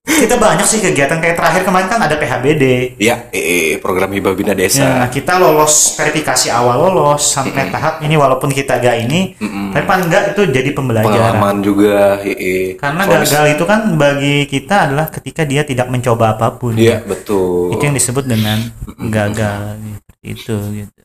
kita 0.04 0.36
banyak 0.36 0.60
sih 0.62 0.78
kegiatan 0.78 1.16
kayak 1.16 1.34
terakhir 1.34 1.62
kemarin 1.62 1.88
kan 1.88 2.00
ada 2.00 2.14
PHBD. 2.14 2.64
Ya, 2.98 3.28
eh, 3.30 3.76
program 3.78 4.10
hibah 4.10 4.32
bina 4.32 4.50
Nah, 4.50 4.58
desa. 4.58 5.08
kita 5.08 5.40
lolos 5.40 5.96
verifikasi 5.96 6.48
awal 6.50 6.84
lolos 6.84 7.22
sampai 7.24 7.70
tahap 7.70 8.00
ini 8.00 8.12
walaupun 8.14 8.50
kita 8.50 8.76
gak 8.76 8.96
ini, 9.00 9.32
Mm-mm. 9.34 9.72
tapi 9.72 9.84
paling 9.84 10.04
enggak 10.04 10.24
itu 10.32 10.42
jadi 10.46 10.70
pembelajaran. 10.70 11.16
Pengalaman 11.16 11.56
juga. 11.60 12.20
eh, 12.20 12.36
eh. 12.36 12.66
Karena 12.76 13.02
Soalnya- 13.02 13.24
gagal 13.24 13.44
itu 13.50 13.64
kan 13.64 13.80
bagi 13.96 14.36
kita 14.44 14.76
adalah 14.84 15.06
ketika 15.08 15.42
dia 15.44 15.64
tidak 15.64 15.88
mencoba 15.88 16.36
apa 16.36 16.52
pun. 16.52 16.76
Iya, 16.76 17.00
betul. 17.02 17.72
Itu 17.72 17.82
yang 17.82 17.96
disebut 17.96 18.24
dengan 18.26 18.68
gagal 19.00 19.80
gitu. 19.80 20.00
Itu 20.20 20.56
gitu. 20.74 21.00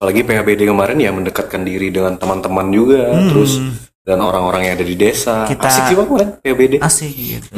Apalagi 0.00 0.24
PHBD 0.24 0.64
kemarin 0.64 0.96
ya 0.96 1.12
mendekatkan 1.12 1.60
diri 1.60 1.92
dengan 1.92 2.16
teman-teman 2.16 2.72
juga, 2.72 3.04
terus 3.28 3.60
dan 4.00 4.16
orang-orang 4.18 4.64
yang 4.64 4.74
ada 4.74 4.86
di 4.86 4.96
desa. 4.96 5.44
Hmm. 5.44 5.52
Kita- 5.52 5.68
Asik 5.68 5.82
sih 5.84 5.94
Pak 5.94 6.06
kemarin 6.08 6.28
PHBD. 6.40 6.74
Asik 6.80 7.12
gitu. 7.12 7.52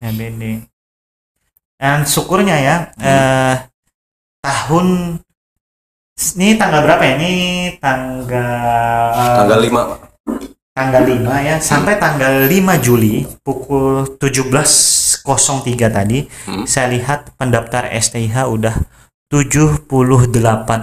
PHBD. 0.00 0.64
Dan 1.76 2.08
syukurnya 2.08 2.56
ya 2.56 2.76
eh 2.96 3.68
tahun 4.40 5.20
ini 6.32 6.56
tanggal 6.56 6.80
berapa 6.80 7.04
ya? 7.04 7.12
Ini 7.14 7.32
tanggal 7.76 9.04
Tanggal 9.36 9.58
5, 9.60 9.80
Pak. 9.84 9.98
tanggal 10.72 11.02
5 11.04 11.36
ya 11.38 11.56
sampai 11.60 11.94
tanggal 11.96 12.48
5 12.48 12.50
Juli 12.80 13.22
pukul 13.40 14.08
17.03 14.16 15.20
tadi 15.86 16.24
Hmm. 16.48 16.64
saya 16.64 16.88
lihat 16.88 17.30
pendaftar 17.36 17.86
STIH 17.92 18.34
udah 18.48 18.72
78 19.34 19.90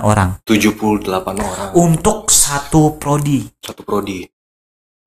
orang 0.04 0.36
78 0.44 1.08
orang. 1.40 1.70
untuk 1.72 2.28
satu 2.28 3.00
prodi 3.00 3.48
Satu 3.64 3.88
prodi. 3.88 4.28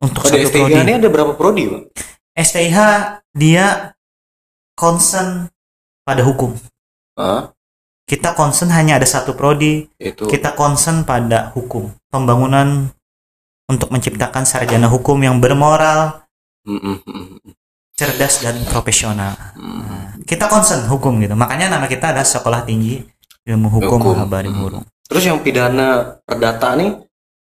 untuk 0.01 0.25
di 0.25 0.29
satu 0.33 0.49
STIH 0.49 0.57
prodi 0.57 0.81
ini 0.81 0.93
ada 0.97 1.09
berapa 1.09 1.33
prodi, 1.37 1.69
Pak? 1.69 1.83
STIH 2.35 2.79
dia 3.33 3.93
concern 4.73 5.53
pada 6.03 6.25
hukum 6.25 6.57
Hah? 7.15 7.53
kita 8.05 8.33
concern 8.33 8.73
hanya 8.73 8.97
ada 8.97 9.05
satu 9.05 9.33
prodi 9.33 9.85
Itu 9.97 10.25
kita 10.25 10.57
concern 10.57 11.05
pada 11.05 11.53
hukum 11.53 11.93
pembangunan 12.09 12.89
untuk 13.65 13.89
menciptakan 13.89 14.45
sarjana 14.45 14.89
hukum 14.89 15.21
yang 15.21 15.37
bermoral 15.37 16.25
Mm, 16.65 16.81
mm, 16.81 17.45
cerdas 17.93 18.41
dan 18.41 18.57
profesional. 18.65 19.37
Nah, 19.37 20.17
kita 20.25 20.49
concern 20.49 20.89
hukum 20.89 21.21
gitu 21.21 21.37
makanya 21.37 21.69
nama 21.69 21.85
kita 21.85 22.09
adalah 22.09 22.25
sekolah 22.25 22.65
tinggi 22.65 23.05
ilmu 23.45 23.69
hukum, 23.71 23.99
Hukum. 24.01 24.13
Mahabari 24.17 24.49
Hmm. 24.49 24.59
Murung 24.59 24.85
Terus 25.05 25.21
yang 25.23 25.39
pidana 25.39 26.17
perdata 26.25 26.73
nih, 26.75 26.97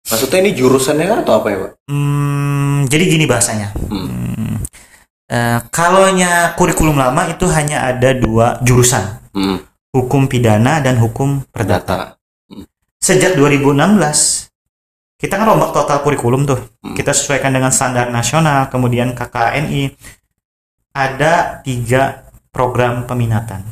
maksudnya 0.05 0.39
ini 0.43 0.51
jurusannya 0.53 1.07
kan 1.07 1.19
atau 1.23 1.39
apa 1.39 1.47
ya, 1.49 1.57
Pak? 1.63 1.71
Hmm, 1.87 2.83
jadi 2.87 3.05
gini 3.07 3.25
bahasanya 3.25 3.71
Hmm. 3.79 4.07
Hmm, 4.11 4.55
eh, 5.27 5.59
kalaunya 5.71 6.53
kurikulum 6.55 6.95
lama 6.95 7.27
itu 7.27 7.47
hanya 7.49 7.87
ada 7.87 8.11
dua 8.13 8.59
jurusan 8.61 9.23
Hmm. 9.31 9.63
hukum 9.91 10.27
pidana 10.27 10.79
dan 10.79 10.99
hukum 10.99 11.47
perdata 11.49 12.19
Perdata. 12.19 12.67
sejak 12.99 13.35
2016 13.35 14.51
kita 15.15 15.37
kan 15.37 15.47
rombak 15.47 15.71
total 15.71 16.01
kurikulum 16.01 16.43
tuh 16.43 16.59
Hmm. 16.81 16.95
kita 16.95 17.11
sesuaikan 17.11 17.51
dengan 17.51 17.71
standar 17.71 18.11
nasional 18.11 18.67
kemudian 18.67 19.15
KKNI 19.15 19.95
ada 20.91 21.61
tiga 21.61 22.23
program 22.51 23.05
peminatan 23.05 23.63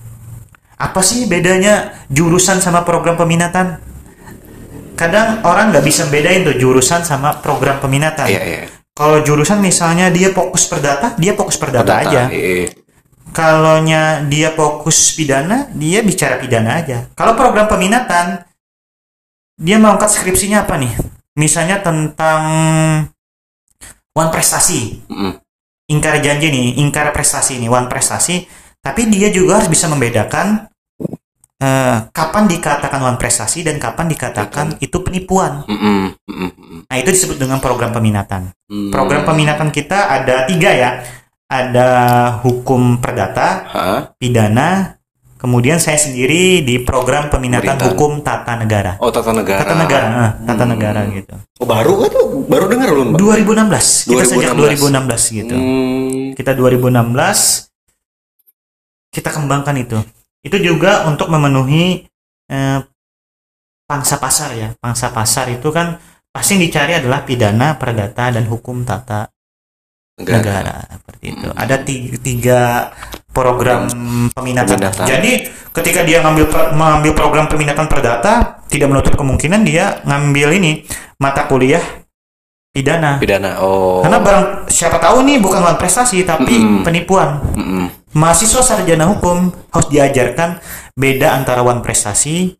apa 0.83 0.99
sih 1.01 1.31
bedanya 1.31 1.95
jurusan 2.11 2.59
sama 2.59 2.83
program 2.83 3.15
peminatan 3.15 3.79
kadang 4.99 5.41
orang 5.47 5.71
nggak 5.71 5.87
bisa 5.87 6.11
bedain 6.11 6.43
tuh 6.43 6.59
jurusan 6.59 7.07
sama 7.07 7.39
program 7.39 7.79
peminatan 7.79 8.27
Iya, 8.27 8.43
iya. 8.43 8.63
kalau 8.93 9.23
jurusan 9.23 9.63
misalnya 9.63 10.11
dia 10.11 10.35
fokus 10.35 10.67
perdata 10.67 11.15
dia 11.17 11.33
fokus 11.39 11.55
perdata, 11.55 11.87
Perdata. 11.87 12.11
aja 12.11 12.23
iya. 12.29 12.67
Kalaunya 13.33 14.29
dia 14.29 14.53
fokus 14.53 15.17
pidana, 15.17 15.65
dia 15.73 16.05
bicara 16.05 16.37
pidana 16.37 16.85
aja. 16.85 17.09
Kalau 17.17 17.33
program 17.33 17.65
peminatan, 17.65 18.45
dia 19.57 19.81
mau 19.81 19.97
angkat 19.97 20.21
skripsinya 20.21 20.69
apa 20.69 20.77
nih? 20.77 20.93
Misalnya 21.41 21.81
tentang 21.81 22.43
one 24.13 24.29
prestasi, 24.29 25.01
Mm, 25.09 25.41
ingkar 25.89 26.21
janji 26.21 26.53
nih, 26.53 26.85
ingkar 26.85 27.09
prestasi 27.17 27.57
nih, 27.57 27.73
one 27.73 27.89
prestasi. 27.89 28.45
Tapi 28.85 29.09
dia 29.09 29.33
juga 29.33 29.65
harus 29.65 29.73
bisa 29.73 29.89
membedakan 29.89 30.69
eh, 31.63 31.97
kapan 32.11 32.45
dikatakan 32.45 32.99
one 33.01 33.15
prestasi 33.15 33.63
dan 33.63 33.79
kapan 33.79 34.11
dikatakan 34.11 34.75
itu 34.79 34.99
penipuan. 34.99 35.63
mm, 35.63 35.79
mm, 35.79 36.07
mm, 36.27 36.51
mm, 36.51 36.81
Nah 36.85 36.97
itu 36.99 37.09
disebut 37.09 37.39
dengan 37.39 37.59
program 37.59 37.91
peminatan. 37.91 38.51
mm. 38.67 38.91
Program 38.91 39.23
peminatan 39.23 39.71
kita 39.71 40.11
ada 40.13 40.45
tiga 40.45 40.71
ya. 40.71 40.91
Ada 41.47 41.89
hukum 42.41 42.97
perdata, 42.97 43.69
Hah? 43.69 44.01
pidana, 44.17 44.97
kemudian 45.37 45.77
saya 45.77 46.01
sendiri 46.01 46.65
di 46.65 46.81
program 46.81 47.29
peminatan 47.29 47.77
Pemerintahan. 47.77 47.93
hukum 47.93 48.13
tata 48.21 48.57
negara. 48.57 48.97
Oh, 48.97 49.13
tata 49.13 49.31
negara. 49.31 49.61
Tata 49.61 49.75
negara, 49.77 50.07
eh, 50.09 50.31
tata 50.43 50.65
Hmm. 50.65 50.73
negara 50.73 51.01
gitu. 51.13 51.37
Oh, 51.61 51.69
baru 51.69 51.93
kan? 52.01 52.11
Baru 52.49 52.65
dengar 52.67 52.89
belum, 52.91 53.07
Pak? 53.13 53.19
2016, 53.21 54.09
kita 54.09 54.25
sejak 54.25 54.57
2016. 54.57 54.81
2016 54.81 55.23
gitu. 55.31 55.53
Hmm. 55.53 56.33
Kita 56.33 56.57
2016 56.57 57.69
kita 59.13 59.29
kembangkan 59.29 59.77
itu. 59.77 59.99
Itu 60.43 60.59
juga 60.59 61.07
untuk 61.07 61.31
memenuhi 61.31 62.07
eh, 62.51 62.79
pangsa 63.87 64.19
pasar 64.19 64.51
ya. 64.59 64.69
Pangsa 64.79 65.15
pasar 65.15 65.49
itu 65.55 65.71
kan 65.71 65.99
pasti 66.35 66.59
yang 66.59 66.63
dicari 66.67 66.93
adalah 66.99 67.23
pidana, 67.23 67.79
perdata 67.79 68.35
dan 68.35 68.45
hukum 68.51 68.83
tata 68.83 69.31
Negara. 70.19 70.37
negara 70.39 70.77
seperti 70.93 71.25
itu. 71.33 71.49
Hmm. 71.49 71.57
Ada 71.57 71.77
tiga, 71.87 72.17
tiga 72.21 72.61
program 73.33 73.89
peminatan. 74.35 74.77
Peminatan. 74.77 75.07
Jadi 75.09 75.33
ketika 75.73 76.01
dia 76.05 76.21
ngambil 76.21 76.47
mengambil 76.77 77.13
program 77.17 77.47
peminatan 77.49 77.89
perdata, 77.89 78.61
tidak 78.69 78.93
menutup 78.93 79.17
kemungkinan 79.17 79.65
dia 79.65 80.05
ngambil 80.05 80.49
ini 80.59 80.85
mata 81.17 81.49
kuliah 81.49 82.02
pidana. 82.73 83.21
Pidana. 83.21 83.61
Oh. 83.61 84.01
Karena 84.01 84.19
barang 84.19 84.45
siapa 84.73 84.97
tahu 84.97 85.23
nih 85.23 85.39
bukan 85.39 85.61
lawan 85.61 85.79
prestasi 85.79 86.25
tapi 86.25 86.57
Mm-mm. 86.57 86.83
penipuan. 86.83 87.39
Mm-mm. 87.55 87.85
Mahasiswa 88.13 88.61
sarjana 88.61 89.09
hukum 89.09 89.53
harus 89.73 89.89
diajarkan 89.89 90.61
beda 90.93 91.33
antara 91.33 91.65
wan 91.65 91.81
prestasi, 91.81 92.57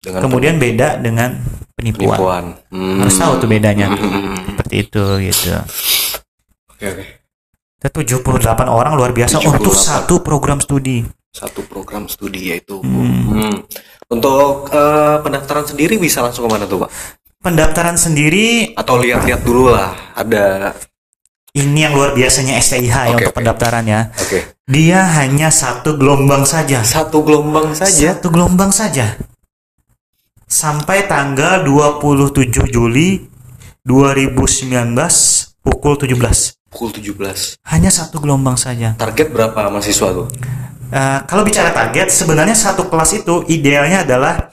Dengan 0.00 0.24
kemudian 0.24 0.56
beda 0.56 0.96
dengan 0.96 1.36
penipuan. 1.76 2.16
penipuan. 2.16 2.44
Hmm. 2.72 3.04
Harus 3.04 3.16
tahu 3.16 3.32
tuh 3.36 3.48
bedanya. 3.48 3.92
Hmm. 3.92 4.32
Seperti 4.56 4.74
itu 4.80 5.04
gitu. 5.20 5.52
Oke 6.72 6.86
oke. 6.88 7.04
Ada 7.80 7.88
78 7.92 8.68
orang 8.68 8.92
luar 8.96 9.12
biasa 9.12 9.40
78. 9.40 9.56
untuk 9.60 9.72
satu 9.76 10.14
program 10.20 10.60
studi. 10.60 11.04
Satu 11.28 11.60
program 11.68 12.08
studi 12.08 12.52
yaitu. 12.52 12.80
Hmm. 12.80 13.36
Hmm. 13.36 13.56
Untuk 14.08 14.72
eh, 14.72 15.16
pendaftaran 15.20 15.68
sendiri 15.68 16.00
bisa 16.00 16.24
langsung 16.24 16.48
ke 16.48 16.56
mana 16.56 16.64
tuh 16.64 16.84
pak? 16.84 16.90
Pendaftaran 17.40 17.96
sendiri 17.96 18.76
Atau 18.76 19.00
lihat-lihat 19.00 19.40
dulu 19.40 19.72
lah. 19.72 19.96
Ada. 20.12 20.76
ini 21.50 21.82
yang 21.82 21.96
luar 21.96 22.12
biasanya 22.12 22.60
STIH 22.60 22.84
ya 22.86 23.10
Oke, 23.10 23.26
untuk 23.26 23.32
oke. 23.32 23.38
pendaftarannya. 23.42 24.12
Oke. 24.12 24.38
Dia 24.68 25.02
hanya 25.18 25.48
satu 25.50 25.96
gelombang 25.96 26.44
saja. 26.46 26.84
Satu 26.84 27.24
gelombang 27.24 27.72
saja. 27.74 28.12
Satu 28.14 28.28
gelombang 28.30 28.70
saja. 28.70 29.16
Sampai 30.46 31.08
tanggal 31.08 31.64
27 31.64 32.70
Juli 32.70 33.24
2019 33.82 34.94
pukul 35.64 35.96
17. 35.96 36.54
Pukul 36.70 36.92
17. 36.92 37.56
Hanya 37.66 37.90
satu 37.90 38.20
gelombang 38.22 38.54
saja. 38.54 38.94
Target 38.94 39.32
berapa 39.32 39.72
mahasiswa 39.72 40.08
tuh? 40.12 40.28
Eh, 40.92 41.18
kalau 41.24 41.42
bicara 41.42 41.72
target, 41.72 42.12
sebenarnya 42.12 42.54
satu 42.54 42.86
kelas 42.86 43.16
itu 43.16 43.42
idealnya 43.48 44.04
adalah 44.06 44.52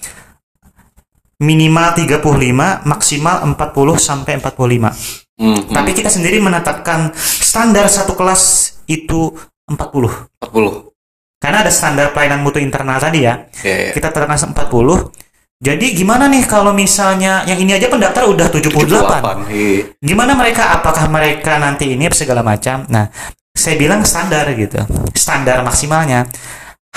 minimal 1.38 1.94
35, 1.94 2.86
maksimal 2.86 3.46
40 3.46 3.98
sampai 3.98 4.42
45. 4.42 4.90
Hmm. 5.38 5.70
Tapi 5.70 5.92
kita 5.94 6.10
sendiri 6.10 6.42
menetapkan 6.42 7.14
standar 7.18 7.86
satu 7.86 8.18
kelas 8.18 8.74
itu 8.90 9.34
40. 9.70 10.42
40. 10.42 10.90
Karena 11.38 11.62
ada 11.62 11.70
standar 11.70 12.10
pelayanan 12.18 12.42
mutu 12.42 12.58
internal 12.58 12.98
tadi 12.98 13.22
ya. 13.22 13.46
Ya, 13.62 13.90
ya. 13.90 13.92
Kita 13.94 14.10
tetapkan 14.10 14.38
40. 14.38 15.14
Jadi 15.58 15.98
gimana 15.98 16.30
nih 16.30 16.46
kalau 16.46 16.70
misalnya 16.70 17.42
yang 17.50 17.58
ini 17.58 17.74
aja 17.74 17.90
pendaftar 17.90 18.30
udah 18.30 18.50
78. 18.50 18.78
78. 18.78 19.50
Iya. 19.50 19.82
Gimana 20.02 20.38
mereka 20.38 20.74
apakah 20.74 21.10
mereka 21.10 21.58
nanti 21.58 21.94
ini 21.94 22.10
segala 22.14 22.42
macam. 22.46 22.86
Nah, 22.90 23.10
saya 23.54 23.74
bilang 23.78 24.06
standar 24.06 24.46
gitu. 24.54 24.78
Standar 25.18 25.66
maksimalnya. 25.66 26.30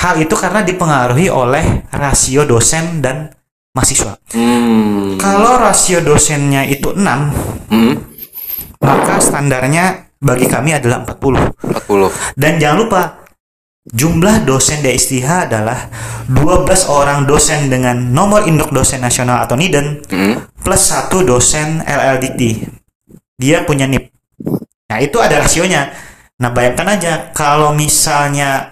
Hal 0.00 0.20
itu 0.20 0.32
karena 0.36 0.64
dipengaruhi 0.64 1.28
oleh 1.28 1.88
rasio 1.92 2.44
dosen 2.48 3.04
dan 3.04 3.32
mahasiswa. 3.70 4.18
Hmm. 4.34 5.14
Kalau 5.16 5.58
rasio 5.60 6.02
dosennya 6.02 6.66
itu 6.66 6.90
6, 6.94 7.30
Hmm. 7.70 7.94
maka 8.82 9.22
standarnya 9.22 10.10
bagi 10.18 10.50
kami 10.50 10.74
adalah 10.74 11.06
40. 11.06 11.54
40. 11.62 12.10
Dan 12.34 12.58
jangan 12.58 12.78
lupa 12.82 13.02
jumlah 13.90 14.44
dosen 14.44 14.84
DSTH 14.84 15.48
adalah 15.50 15.88
12 16.28 16.84
orang 16.86 17.24
dosen 17.24 17.72
dengan 17.72 17.96
nomor 17.96 18.44
induk 18.44 18.70
dosen 18.70 19.00
nasional 19.00 19.40
atau 19.42 19.56
NIDEN 19.56 20.04
Hmm. 20.10 20.34
plus 20.60 20.82
satu 20.82 21.24
dosen 21.24 21.80
LLDT. 21.82 22.66
Dia 23.40 23.64
punya 23.64 23.88
NIP. 23.88 24.12
Nah, 24.90 24.98
itu 25.00 25.16
ada 25.22 25.40
rasionya. 25.40 25.88
Nah, 26.42 26.50
bayangkan 26.52 26.98
aja 26.98 27.12
kalau 27.32 27.72
misalnya 27.72 28.68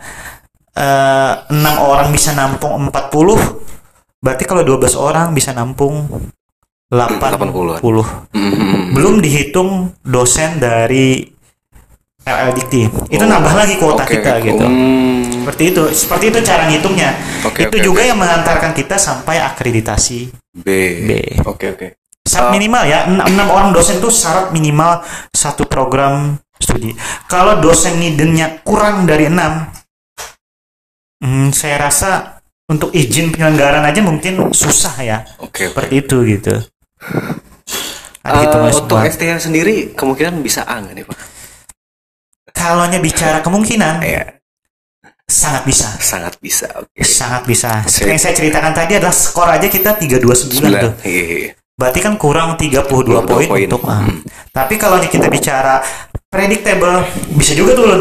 eh, 0.78 1.32
6 1.50 1.74
orang 1.82 2.14
bisa 2.14 2.37
nampung 2.38 2.87
40, 2.87 3.34
berarti 4.18 4.44
kalau 4.44 4.62
12 4.62 4.94
orang 4.94 5.31
bisa 5.33 5.50
nampung 5.52 6.07
80. 6.88 7.20
80-an. 7.20 7.81
Hmm. 8.33 8.96
Belum 8.96 9.20
dihitung 9.20 9.92
dosen 10.00 10.57
dari 10.57 11.28
LLDT. 12.24 12.88
Itu 13.09 13.24
Oh, 13.24 13.28
nambah 13.28 13.54
lagi 13.54 13.76
kuota 13.76 14.04
oke. 14.04 14.12
kita 14.14 14.40
gitu. 14.40 14.64
Hmm. 14.64 15.24
Seperti 15.44 15.62
itu. 15.72 15.83
Seperti 15.92 16.24
itu 16.28 16.38
cara 16.40 16.68
ngitungnya. 16.68 17.11
Oke, 17.44 17.68
itu 17.68 17.76
oke, 17.76 17.85
juga 17.85 18.00
oke. 18.04 18.09
yang 18.09 18.18
mengantarkan 18.18 18.72
kita 18.72 18.96
sampai 18.96 19.40
akreditasi 19.40 20.28
B. 20.54 20.66
B. 21.04 21.11
Oke 21.44 21.72
oke. 21.72 21.87
Syarat 22.24 22.48
Ah. 22.48 22.52
minimal 22.52 22.83
ya, 22.85 22.98
6 23.09 23.48
orang 23.48 23.72
dosen 23.72 23.96
itu 23.96 24.12
syarat 24.12 24.52
minimal 24.52 25.00
satu 25.33 25.64
program 25.64 26.37
studi. 26.61 26.92
Kalau 27.24 27.57
dosen 27.59 27.96
nidennya 27.96 28.61
kurang 28.61 29.09
dari 29.09 29.33
6, 29.33 29.72
hmm, 31.24 31.48
saya 31.50 31.76
rasa 31.81 32.38
untuk 32.68 32.92
izin 32.92 33.33
penyelenggaraan 33.33 33.85
aja 33.85 34.00
mungkin 34.04 34.52
susah 34.52 34.94
ya. 35.00 35.18
Oke 35.40 35.72
oke. 35.72 35.74
Seperti 35.74 35.94
itu 36.04 36.16
gitu. 36.37 36.54
Ada 38.22 38.38
hitungan 38.44 38.72
untuk. 38.76 39.00
STH 39.09 39.48
sendiri 39.48 39.74
kemungkinan 39.96 40.44
bisa 40.44 40.68
A 40.68 40.85
nggak 40.85 40.94
nih 40.94 41.04
pak? 41.09 41.18
Kalau 42.52 42.85
bicara 43.00 43.38
kemungkinan, 43.40 44.02
Ya 44.04 44.38
sangat 45.28 45.62
bisa. 45.68 45.88
sangat 46.00 46.35
bisa. 46.40 46.66
Oke. 46.81 47.04
Sangat 47.04 47.44
bisa. 47.44 47.85
Seperti 47.85 48.11
yang 48.16 48.22
saya 48.24 48.35
ceritakan 48.35 48.72
tadi 48.72 48.92
adalah 48.96 49.12
skor 49.12 49.48
aja 49.48 49.68
kita 49.68 50.00
329 50.00 50.24
tuh. 50.24 50.33
Sembilan. 50.35 50.83
Iya. 51.04 51.52
Berarti 51.78 52.00
kan 52.02 52.14
kurang 52.18 52.59
32 52.59 53.22
poin 53.22 53.46
poin. 53.46 53.66
untuk 53.70 53.85
A. 53.87 54.02
Hmm. 54.02 54.24
Tapi 54.50 54.74
kalau 54.81 54.98
kita 54.98 55.31
bicara 55.31 55.78
predictable 56.26 57.07
bisa 57.38 57.52
juga 57.54 57.76
turun. 57.76 58.00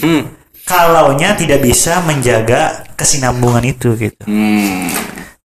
Hmm. 0.00 0.39
Kalaunya 0.70 1.34
tidak 1.34 1.66
bisa 1.66 1.98
menjaga 2.06 2.86
kesinambungan 2.94 3.66
itu 3.66 3.98
gitu. 3.98 4.22
Hmm. 4.22 4.86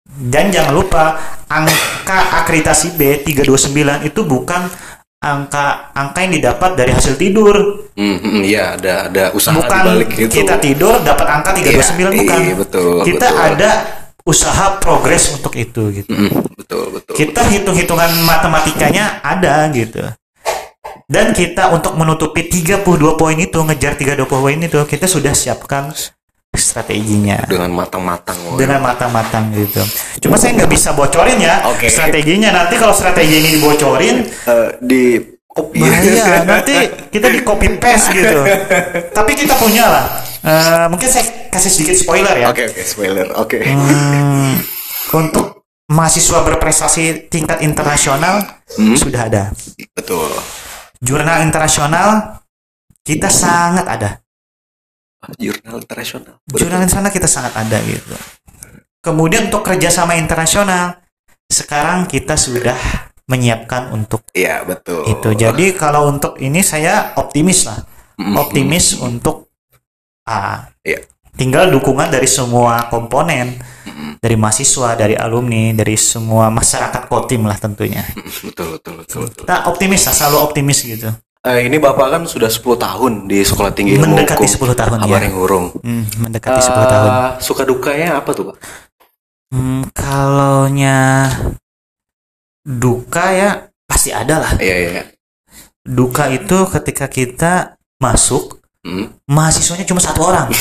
Dan 0.05 0.53
jangan 0.53 0.73
lupa 0.77 1.03
angka 1.49 2.41
akreditasi 2.41 2.93
B 2.93 3.25
329 3.25 4.05
itu 4.05 4.21
bukan 4.21 4.69
angka 5.17 5.89
angka 5.93 6.19
yang 6.21 6.33
didapat 6.37 6.77
dari 6.77 6.93
hasil 6.93 7.17
tidur. 7.17 7.85
Hmm, 7.97 8.17
hmm, 8.21 8.41
Iya 8.45 8.77
ada 8.77 8.93
ada 9.09 9.23
usaha 9.33 9.57
bukan 9.57 9.69
dibalik 9.73 10.09
gitu. 10.13 10.29
kita 10.37 10.61
tidur 10.61 11.01
dapat 11.01 11.25
angka 11.25 11.49
329 11.57 11.65
Iya, 11.65 12.09
bukan. 12.13 12.37
iya, 12.37 12.53
betul, 12.53 12.95
kita 13.01 13.27
betul. 13.33 13.45
ada 13.49 13.69
usaha 14.21 14.65
progres 14.77 15.23
untuk 15.33 15.53
itu 15.57 15.83
gitu. 15.97 16.09
Hmm, 16.13 16.29
betul 16.53 16.83
betul. 16.93 17.13
kita 17.17 17.41
hitung-hitungan 17.47 18.11
matematikanya 18.21 19.17
ada 19.25 19.65
gitu 19.73 20.01
dan 21.07 21.31
kita 21.31 21.71
untuk 21.71 21.95
menutupi 21.95 22.45
32 22.45 22.83
poin 23.15 23.35
itu 23.35 23.55
ngejar 23.57 23.95
32 23.95 24.27
poin 24.27 24.57
itu 24.57 24.75
kita 24.83 25.07
sudah 25.07 25.31
siapkan 25.31 25.95
strateginya 26.51 27.43
dengan 27.45 27.71
matang-matang. 27.71 28.35
dengan 28.55 28.79
matang-matang 28.81 29.51
gitu 29.51 29.79
cuma 30.19 30.35
saya 30.35 30.51
nggak 30.53 30.67
bisa 30.67 30.91
bocorin 30.91 31.37
ya 31.37 31.63
Oke. 31.65 31.87
strateginya 31.87 32.51
nanti 32.51 32.75
kalau 32.75 32.91
strategi 32.91 33.35
ini 33.35 33.49
dibocorin 33.55 34.25
Eh, 34.25 34.69
di 34.79 35.03
copy. 35.47 35.79
bahaya 35.79 36.43
nanti 36.49 36.73
kita 37.07 37.27
di 37.29 37.39
copy 37.41 37.77
paste 37.77 38.11
gitu 38.11 38.39
tapi 39.11 39.31
kita 39.33 39.55
punya 39.55 39.85
lah 39.85 40.05
Eh, 40.37 40.85
mungkin 40.87 41.09
saya 41.09 41.27
kasih 41.49 41.67
sedikit 41.67 41.97
spoiler 41.97 42.31
ya 42.37 42.47
Oke 42.47 42.69
oke 42.69 42.79
spoiler. 42.81 43.25
Oke. 43.35 43.57
Hmm, 43.59 44.55
untuk 45.11 45.65
mahasiswa 45.87 46.39
berprestasi 46.41 47.27
tingkat 47.27 47.59
internasional 47.59 48.45
Hmm. 48.69 48.95
sudah 48.95 49.27
ada. 49.27 49.43
Betul. 49.91 50.29
Jurnal 51.01 51.45
internasional 51.45 52.41
kita 53.05 53.29
sangat 53.29 53.85
ada. 53.85 54.09
Jurnal 55.37 55.81
internasional. 55.81 56.41
Jurnal 56.49 56.81
internasional 56.85 57.11
kita 57.13 57.29
sangat 57.29 57.53
ada 57.57 57.77
gitu. 57.83 58.15
Kemudian 59.01 59.47
untuk 59.47 59.63
kerjasama 59.63 60.17
internasional 60.17 60.99
sekarang 61.47 62.05
kita 62.09 62.35
sudah 62.35 62.75
menyiapkan 63.27 63.91
untuk 63.91 64.23
Iya 64.31 64.63
betul. 64.63 65.03
itu. 65.07 65.29
Jadi 65.35 65.75
kalau 65.75 66.07
untuk 66.11 66.35
ini 66.39 66.63
saya 66.63 67.15
optimis 67.15 67.67
lah, 67.67 67.79
Hmm, 68.17 68.33
optimis 68.33 68.97
untuk 68.97 69.53
A. 70.25 70.65
Iya. 70.81 71.05
Tinggal 71.37 71.69
dukungan 71.69 72.09
dari 72.09 72.25
semua 72.25 72.89
komponen, 72.89 73.61
dari 74.17 74.33
mahasiswa, 74.33 74.97
dari 74.97 75.13
alumni, 75.13 75.69
dari 75.77 75.93
semua 75.93 76.49
masyarakat 76.49 77.05
kotim 77.05 77.45
lah 77.45 77.57
tentunya. 77.61 78.01
Betul 78.41 78.81
betul 78.81 78.93
betul. 79.05 79.19
betul. 79.29 79.45
Kita 79.45 79.69
optimis 79.69 80.01
lah, 80.09 80.13
selalu 80.17 80.37
optimis 80.41 80.79
gitu. 80.81 81.09
Eh, 81.47 81.69
ini 81.69 81.77
bapak 81.79 82.07
kan 82.11 82.21
sudah 82.27 82.51
10 82.51 82.75
tahun 82.75 83.13
di 83.29 83.39
sekolah 83.45 83.71
tinggi 83.71 83.95
ilmu 83.95 84.19
Mendekati 84.19 84.43
hukum. 84.43 84.67
10 84.67 84.81
tahun 84.83 84.97
ya. 84.99 85.05
Abaring 85.07 85.33
Hurung. 85.37 85.67
Hmm, 85.79 86.03
mendekati 86.19 86.59
10 86.59 86.85
tahun. 86.91 87.09
Eh, 87.13 87.29
Suka 87.39 87.63
dukanya 87.63 88.19
apa 88.19 88.29
tuh 88.35 88.51
pak? 88.51 88.57
Hmm, 89.53 89.87
kalaunya 89.95 90.97
duka 92.67 93.31
ya 93.31 93.49
pasti 93.87 94.11
ada 94.11 94.43
lah. 94.43 94.51
Iya 94.59 94.75
iya. 94.75 95.03
Duka 95.87 96.27
itu 96.27 96.67
ketika 96.67 97.07
kita 97.07 97.53
masuk 98.03 98.56
Hmm. 98.87 99.11
mahasiswanya 99.27 99.83
cuma 99.83 99.99
satu 99.99 100.23
orang. 100.23 100.47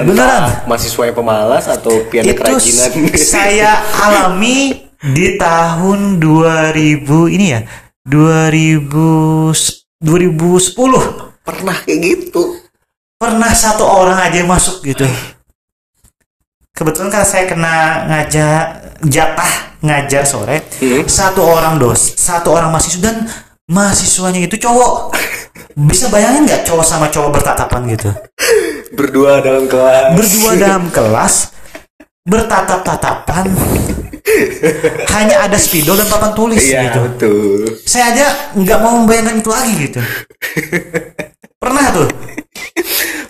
Beneran. 0.00 0.64
mahasiswa 0.64 1.02
yang 1.04 1.12
pemalas 1.14 1.68
atau 1.68 2.08
piano 2.08 2.24
itu 2.24 2.36
kerajinan. 2.36 2.90
saya 3.12 3.70
alami 3.94 4.88
di 5.04 5.36
tahun 5.36 6.16
2000 6.16 7.04
ini 7.28 7.46
ya. 7.50 7.60
2000 8.02 8.88
s- 9.52 9.84
2010 10.00 10.72
Pernah 11.42 11.76
kayak 11.78 12.00
gitu. 12.00 12.56
pernah 13.14 13.50
satu 13.50 13.82
orang 13.82 14.16
aja 14.22 14.38
yang 14.38 14.48
masuk 14.48 14.80
gitu. 14.82 15.04
kebetulan 16.70 17.10
kan 17.10 17.26
saya 17.26 17.44
kena 17.44 17.74
ngajak 18.06 18.62
jatah 19.04 19.52
ngajar 19.80 20.22
sore 20.22 20.62
Hmm. 20.78 21.02
satu 21.04 21.42
orang 21.42 21.74
dos 21.76 22.14
satu 22.14 22.54
orang 22.54 22.70
mahasiswa 22.70 23.02
dan 23.02 23.26
mahasiswanya 23.66 24.40
itu 24.40 24.54
cowok 24.56 25.10
bisa 25.78 26.10
bayangin 26.10 26.42
nggak 26.42 26.66
cowok 26.66 26.82
sama 26.82 27.06
cowok 27.06 27.38
bertatapan 27.38 27.94
gitu? 27.94 28.10
Berdua 28.90 29.38
dalam 29.38 29.70
kelas. 29.70 30.16
berdua 30.16 30.50
dalam 30.58 30.84
kelas 30.90 31.34
bertatap-tatapan. 32.26 33.46
Hanya 35.08 35.48
ada 35.48 35.56
spidol 35.56 35.96
dan 35.96 36.04
papan 36.04 36.36
tulis 36.36 36.60
Iya, 36.60 36.90
gitu. 36.90 36.98
betul. 37.00 37.60
saya 37.82 38.12
aja 38.12 38.26
nggak 38.52 38.78
mau 38.82 39.00
membayangkan 39.00 39.40
itu 39.40 39.50
lagi 39.50 39.72
gitu. 39.88 40.00
Pernah 41.56 41.86
tuh? 41.90 42.08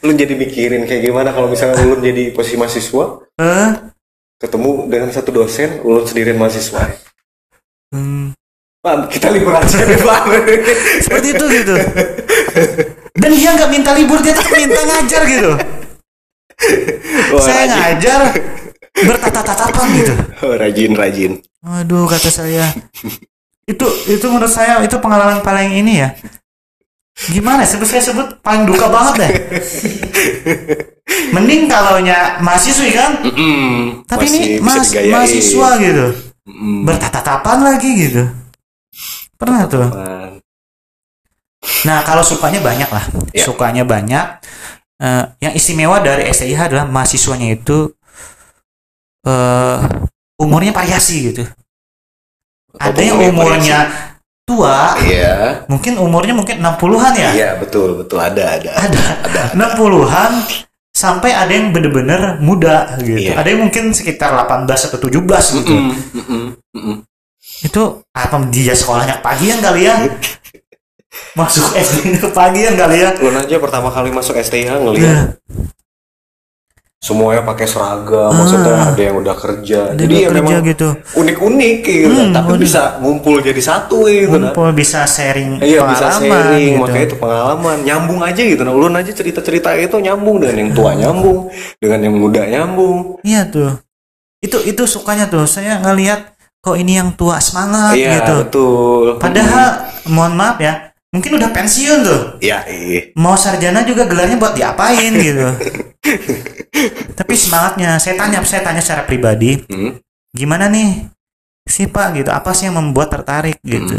Lu 0.03 0.11
jadi 0.13 0.35
mikirin 0.35 0.83
kayak 0.85 1.05
gimana 1.05 1.31
kalau 1.31 1.47
misalnya 1.47 1.79
lu 1.81 1.99
jadi 1.99 2.33
posisi 2.33 2.57
mahasiswa, 2.57 3.05
eh 3.37 3.71
ketemu 4.39 4.71
dengan 4.87 5.11
satu 5.11 5.31
dosen, 5.31 5.83
lu 5.83 6.03
sendirian 6.03 6.39
mahasiswa. 6.39 6.83
hmm, 7.91 8.35
Pak, 8.79 9.11
kita 9.11 9.27
libur 9.31 9.55
aja 9.55 9.75
seperti 11.03 11.29
itu 11.35 11.45
gitu 11.51 11.75
dan 13.15 13.31
dia 13.33 13.51
nggak 13.55 13.71
minta 13.71 13.91
libur 13.93 14.19
dia 14.21 14.33
tetap 14.33 14.53
minta 14.53 14.81
ngajar 14.81 15.23
gitu 15.25 15.51
Wah, 17.31 17.41
saya 17.41 17.65
rajin. 17.65 17.79
ngajar 17.79 18.21
bertatap-tatapan 18.99 19.87
gitu 19.95 20.13
Oh, 20.39 20.55
rajin, 20.55 20.93
rajin. 20.95 21.33
Waduh 21.61 22.07
kata 22.07 22.31
saya 22.31 22.71
itu 23.65 23.85
itu 24.09 24.27
menurut 24.27 24.49
saya 24.49 24.81
itu 24.81 24.97
pengalaman 24.97 25.43
paling 25.43 25.77
ini 25.77 26.01
ya 26.01 26.09
gimana 27.29 27.67
ya, 27.67 27.69
sebut 27.69 27.85
saya 27.85 28.01
sebut 28.01 28.41
paling 28.41 28.63
duka 28.65 28.87
banget 28.87 29.15
deh 29.19 29.33
mending 31.35 31.67
kalau 31.67 31.99
nya 31.99 32.39
mahasiswi 32.41 32.95
kan 32.95 33.19
Mm-mm. 33.27 34.07
tapi 34.07 34.25
Masih 34.25 34.39
ini 34.39 34.49
mas, 34.63 34.89
mahasiswa 34.95 35.69
gitu 35.83 36.07
Mm-mm. 36.47 36.87
bertatap-tatapan 36.87 37.59
lagi 37.61 37.91
gitu 37.99 38.23
pernah 39.35 39.67
tuh. 39.67 39.87
Nah 41.85 42.03
kalau 42.03 42.23
sukanya 42.23 42.61
banyak 42.61 42.91
lah 42.91 43.05
Ya. 43.33 43.45
sukanya 43.45 43.85
banyak 43.85 44.41
Eh, 44.99 45.25
yang 45.39 45.55
istimewa 45.55 46.03
dari 46.03 46.27
STIH 46.27 46.75
adalah 46.75 46.83
mahasiswanya 46.83 47.55
itu 47.55 47.95
eh 49.23 49.79
umurnya 50.43 50.75
variasi 50.75 51.31
gitu 51.31 51.47
Atau 52.75 52.91
ada 52.95 53.01
yang 53.03 53.15
umurnya 53.15 53.31
umurnya 53.31 53.79
tua 54.43 54.99
Iya. 54.99 55.63
mungkin 55.71 56.03
umurnya 56.03 56.35
mungkin 56.35 56.59
60-an 56.59 57.15
ya 57.15 57.31
Iya, 57.31 57.51
betul, 57.63 57.95
betul. 57.95 58.19
Ada, 58.19 58.59
ada. 58.59 58.71
ada 58.75 59.43
60-an 59.55 60.33
sampai 60.91 61.31
ada 61.31 61.53
yang 61.55 61.71
bener-bener 61.71 62.43
muda 62.43 62.99
gitu 62.99 63.31
Iya. 63.31 63.39
ada 63.39 63.47
yang 63.55 63.71
mungkin 63.71 63.95
sekitar 63.95 64.35
18 64.35 64.67
atau 64.67 64.99
17 64.99 65.63
gitu 65.63 65.75
Mm-mm, 65.79 65.95
mm-mm, 66.11 66.45
mm-mm. 66.75 66.97
itu 67.63 67.83
apa 68.11 68.35
dia 68.51 68.75
sekolahnya 68.75 69.23
pagian 69.23 69.63
kali 69.63 69.87
ya 69.87 69.95
masuk 71.33 71.73
SD 71.73 72.19
ke 72.19 72.29
pagian 72.31 72.75
kali 72.75 73.01
ya 73.01 73.11
Lu 73.17 73.31
aja 73.31 73.57
pertama 73.57 73.89
kali 73.89 74.11
masuk 74.11 74.35
STH 74.35 74.69
Iya. 74.69 74.77
ngelihat 74.77 75.19
semuanya 76.99 77.47
pakai 77.47 77.63
seragam, 77.65 78.35
maksudnya 78.35 78.91
ada 78.91 78.99
yang 78.99 79.15
udah 79.17 79.33
kerja. 79.33 79.95
Ada 79.95 80.03
Jadi 80.03 80.11
dua 80.11 80.19
ya 80.19 80.29
kerja 80.29 80.39
memang 80.43 80.61
gitu 80.67 80.89
unik-unik 81.15 81.77
gitu, 81.81 82.09
Hmm, 82.11 82.35
tapi 82.35 82.51
unik. 82.51 82.61
bisa 82.61 82.83
ngumpul 82.99 83.39
jadi 83.39 83.63
satu 83.63 83.99
gitu 84.05 84.35
nah. 84.35 84.51
kumpul 84.51 84.75
bisa 84.75 85.07
sharing 85.07 85.63
Iya 85.63 85.87
bisa 85.87 86.11
pengalaman 86.11 86.27
sharing, 86.27 86.67
gitu. 86.69 86.81
makanya 86.83 87.05
itu 87.07 87.17
pengalaman 87.17 87.77
nyambung 87.87 88.21
aja 88.21 88.43
gitu. 88.43 88.61
Nah, 88.61 88.75
ulun 88.75 88.99
aja 88.99 89.11
cerita-cerita 89.15 89.79
itu 89.79 89.95
nyambung 89.95 90.43
dengan 90.43 90.57
yang 90.59 90.71
tua 90.75 90.91
nyambung, 90.93 91.39
dengan 91.79 91.99
yang 92.03 92.15
muda 92.19 92.43
nyambung. 92.45 92.99
Iya 93.23 93.47
tuh. 93.47 93.79
Itu 94.43 94.59
itu 94.61 94.83
sukanya 94.85 95.31
tuh. 95.31 95.47
Saya 95.47 95.79
ngelihat 95.79 96.35
kok 96.59 96.75
ini 96.75 96.99
yang 96.99 97.15
tua 97.15 97.39
semangat 97.39 97.95
Iya 97.95 98.19
gitu. 98.21 98.35
betul. 98.43 99.07
Padahal 99.17 99.87
mohon 100.11 100.35
maaf 100.35 100.59
ya, 100.59 100.88
mungkin 101.09 101.33
udah 101.35 101.51
pensiun 101.51 101.99
tuh. 102.03 102.21
ya 102.39 102.65
iya. 102.65 103.13
Mau 103.15 103.35
sarjana 103.35 103.83
juga 103.83 104.05
gelarnya 104.05 104.37
buat 104.37 104.53
diapain 104.53 105.13
gitu. 105.27 105.49
Tapi 107.15 107.35
semangatnya, 107.35 107.99
saya 107.99 108.15
tanya, 108.15 108.39
saya 108.45 108.63
tanya 108.63 108.81
secara 108.81 109.03
pribadi, 109.03 109.59
Hmm. 109.67 109.99
gimana 110.31 110.69
nih 110.69 111.09
sih 111.65 111.85
Pak 111.85 112.17
gitu, 112.17 112.31
apa 112.31 112.53
sih 112.53 112.69
yang 112.69 112.79
membuat 112.79 113.11
tertarik 113.11 113.59
gitu. 113.61 113.99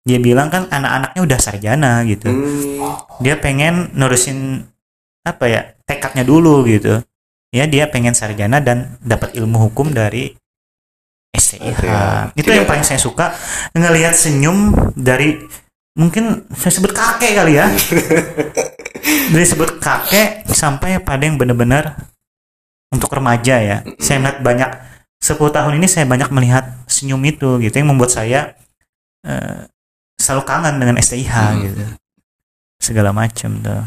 Dia 0.00 0.18
bilang 0.18 0.48
kan 0.48 0.66
anak-anaknya 0.66 1.20
udah 1.22 1.38
sarjana 1.38 1.92
gitu. 2.04 2.28
Hmm. 2.28 2.96
Dia 3.20 3.36
pengen 3.36 3.90
nurusin 3.94 4.64
apa 5.22 5.44
ya 5.46 5.60
tekadnya 5.84 6.22
dulu 6.22 6.64
gitu. 6.64 7.00
Ya 7.50 7.66
dia 7.66 7.90
pengen 7.90 8.14
sarjana 8.14 8.62
dan 8.62 8.94
dapat 9.02 9.34
ilmu 9.34 9.70
hukum 9.70 9.90
dari 9.90 10.34
STIH. 11.30 11.82
Iya. 11.82 12.30
Itu 12.32 12.46
Tidak- 12.46 12.56
yang 12.62 12.66
paling 12.66 12.86
saya 12.86 12.98
suka 12.98 13.34
ngelihat 13.74 14.14
senyum 14.14 14.70
dari 14.94 15.34
mungkin 16.00 16.48
saya 16.56 16.72
sebut 16.72 16.96
kakek 16.96 17.36
kali 17.36 17.60
ya. 17.60 17.68
dari 19.32 19.44
sebut 19.44 19.76
kakek 19.76 20.48
sampai 20.48 20.96
pada 21.04 21.28
yang 21.28 21.36
benar-benar 21.36 22.08
untuk 22.88 23.12
remaja 23.12 23.60
ya. 23.60 23.76
Saya 24.00 24.18
melihat 24.24 24.40
banyak 24.40 24.70
10 25.20 25.36
tahun 25.36 25.72
ini 25.76 25.86
saya 25.86 26.08
banyak 26.08 26.32
melihat 26.32 26.64
senyum 26.88 27.20
itu 27.28 27.60
gitu 27.60 27.76
yang 27.76 27.92
membuat 27.92 28.08
saya 28.08 28.56
eh, 29.22 29.68
selalu 30.16 30.42
kangen 30.48 30.80
dengan 30.80 30.96
STIH 30.96 31.28
Hmm. 31.28 31.60
gitu. 31.68 31.84
Segala 32.80 33.12
macam 33.12 33.60
tuh. 33.60 33.84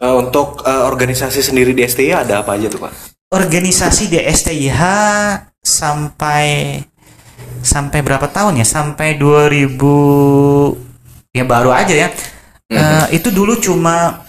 Eh, 0.00 0.14
untuk 0.14 0.60
eh, 0.64 0.84
organisasi 0.84 1.40
sendiri 1.40 1.72
di 1.72 1.80
STI 1.84 2.12
ada 2.12 2.44
apa 2.44 2.60
aja 2.60 2.68
tuh 2.68 2.84
pak? 2.84 2.92
organisasi 3.30 4.10
di 4.10 4.18
STIH 4.18 4.82
sampai 5.62 6.82
sampai 7.62 7.98
berapa 8.02 8.26
tahun 8.26 8.58
ya? 8.58 8.66
Sampai 8.66 9.14
2000 9.14 10.89
ya 11.34 11.44
baru 11.46 11.70
aja 11.74 11.94
ya. 11.94 12.08
Eh, 12.70 13.06
itu 13.18 13.34
dulu 13.34 13.58
cuma 13.58 14.26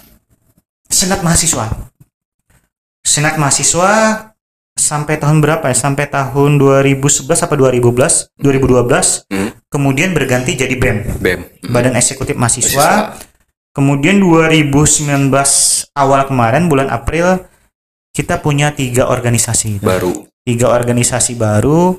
senat 0.90 1.22
mahasiswa. 1.22 1.70
Senat 3.02 3.38
mahasiswa 3.38 3.90
sampai 4.74 5.14
tahun 5.22 5.38
berapa 5.38 5.62
ya? 5.70 5.76
Sampai 5.78 6.10
tahun 6.10 6.58
2011 6.58 7.46
apa 7.46 7.54
2012? 7.54 8.34
2012. 8.42 9.30
Hmm. 9.30 9.50
Kemudian 9.70 10.12
berganti 10.12 10.58
jadi 10.58 10.74
BEM, 10.76 11.22
BEM. 11.22 11.40
Badan 11.72 11.96
Eksekutif 11.96 12.36
Mahasiswa. 12.36 13.16
Kemudian 13.72 14.20
2019 14.20 15.32
awal 15.96 16.28
kemarin 16.28 16.68
bulan 16.68 16.92
April 16.92 17.40
kita 18.12 18.44
punya 18.44 18.76
tiga 18.76 19.08
organisasi. 19.08 19.80
baru. 19.80 20.28
Tiga 20.44 20.68
organisasi 20.68 21.38
baru 21.40 21.96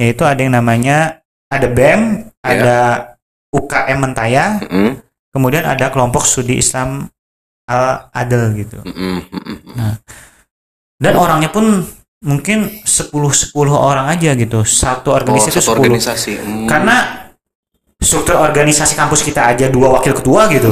yaitu 0.00 0.26
ada 0.26 0.40
yang 0.42 0.56
namanya 0.58 1.22
ada 1.46 1.68
BEM, 1.68 2.32
ada 2.42 3.11
UKM 3.52 3.98
Mentaya, 4.00 4.58
Mm-mm, 4.64 4.98
kemudian 5.28 5.68
ada 5.68 5.92
kelompok 5.92 6.24
studi 6.24 6.56
Islam 6.56 7.06
Al 7.68 8.08
Adel 8.10 8.56
gitu. 8.58 8.80
mm-mm, 8.82 9.18
mm-mm. 9.28 9.92
Dan 10.98 11.14
orangnya 11.14 11.52
pun 11.52 11.84
mungkin 12.22 12.70
10 12.86 13.10
10 13.10 13.52
orang 13.74 14.06
aja 14.08 14.32
gitu. 14.38 14.62
Satu 14.62 15.10
Oh, 15.12 15.18
organisasi 15.18 15.58
itu 15.58 15.60
satu 15.60 15.82
10. 15.82 15.90
organisasi. 15.90 16.32
Hmm. 16.38 16.66
Karena 16.70 16.96
struktur 17.98 18.38
organisasi 18.38 18.94
kampus 18.94 19.22
kita 19.22 19.50
aja 19.50 19.66
dua 19.70 19.98
wakil 19.98 20.14
ketua 20.14 20.46
gitu. 20.50 20.70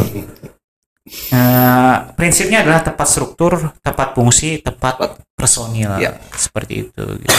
Nah, 1.34 2.06
prinsipnya 2.18 2.62
adalah 2.62 2.82
tepat 2.82 3.06
struktur, 3.06 3.74
tepat 3.82 4.14
fungsi, 4.14 4.62
tepat 4.62 5.18
personil. 5.34 5.98
Ya. 5.98 6.18
Seperti 6.34 6.86
itu 6.90 7.04
gitu. 7.18 7.34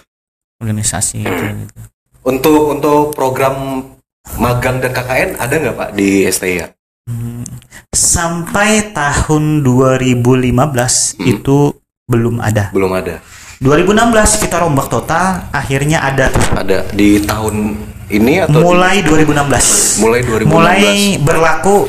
Organisasi 0.62 1.20
itu 1.20 1.44
gitu. 1.68 1.80
untuk 2.22 2.60
untuk 2.72 3.12
program 3.12 3.84
magang 4.32 4.78
dan 4.78 4.90
KKN 4.90 5.30
ada 5.36 5.54
nggak 5.54 5.74
pak 5.74 5.88
di 5.92 6.24
STI? 6.24 6.62
Hmm, 7.04 7.42
Sampai 7.90 8.88
tahun 8.90 9.60
2015 9.60 11.12
Hmm. 11.12 11.26
itu 11.28 11.74
belum 12.06 12.40
ada. 12.40 12.70
Belum 12.70 12.88
ada. 12.88 13.20
2016 13.58 14.38
kita 14.38 14.58
rombak 14.58 14.88
total, 14.88 15.46
akhirnya 15.50 16.00
ada. 16.00 16.32
Ada 16.52 16.88
di 16.90 17.22
tahun 17.22 17.78
ini 18.08 18.42
atau 18.42 18.58
di- 18.58 18.64
Mulai 18.64 18.96
2016. 19.00 19.98
mulai 19.98 20.20
2016. 20.20 20.50
mulai 20.50 20.86
berlaku 21.18 21.86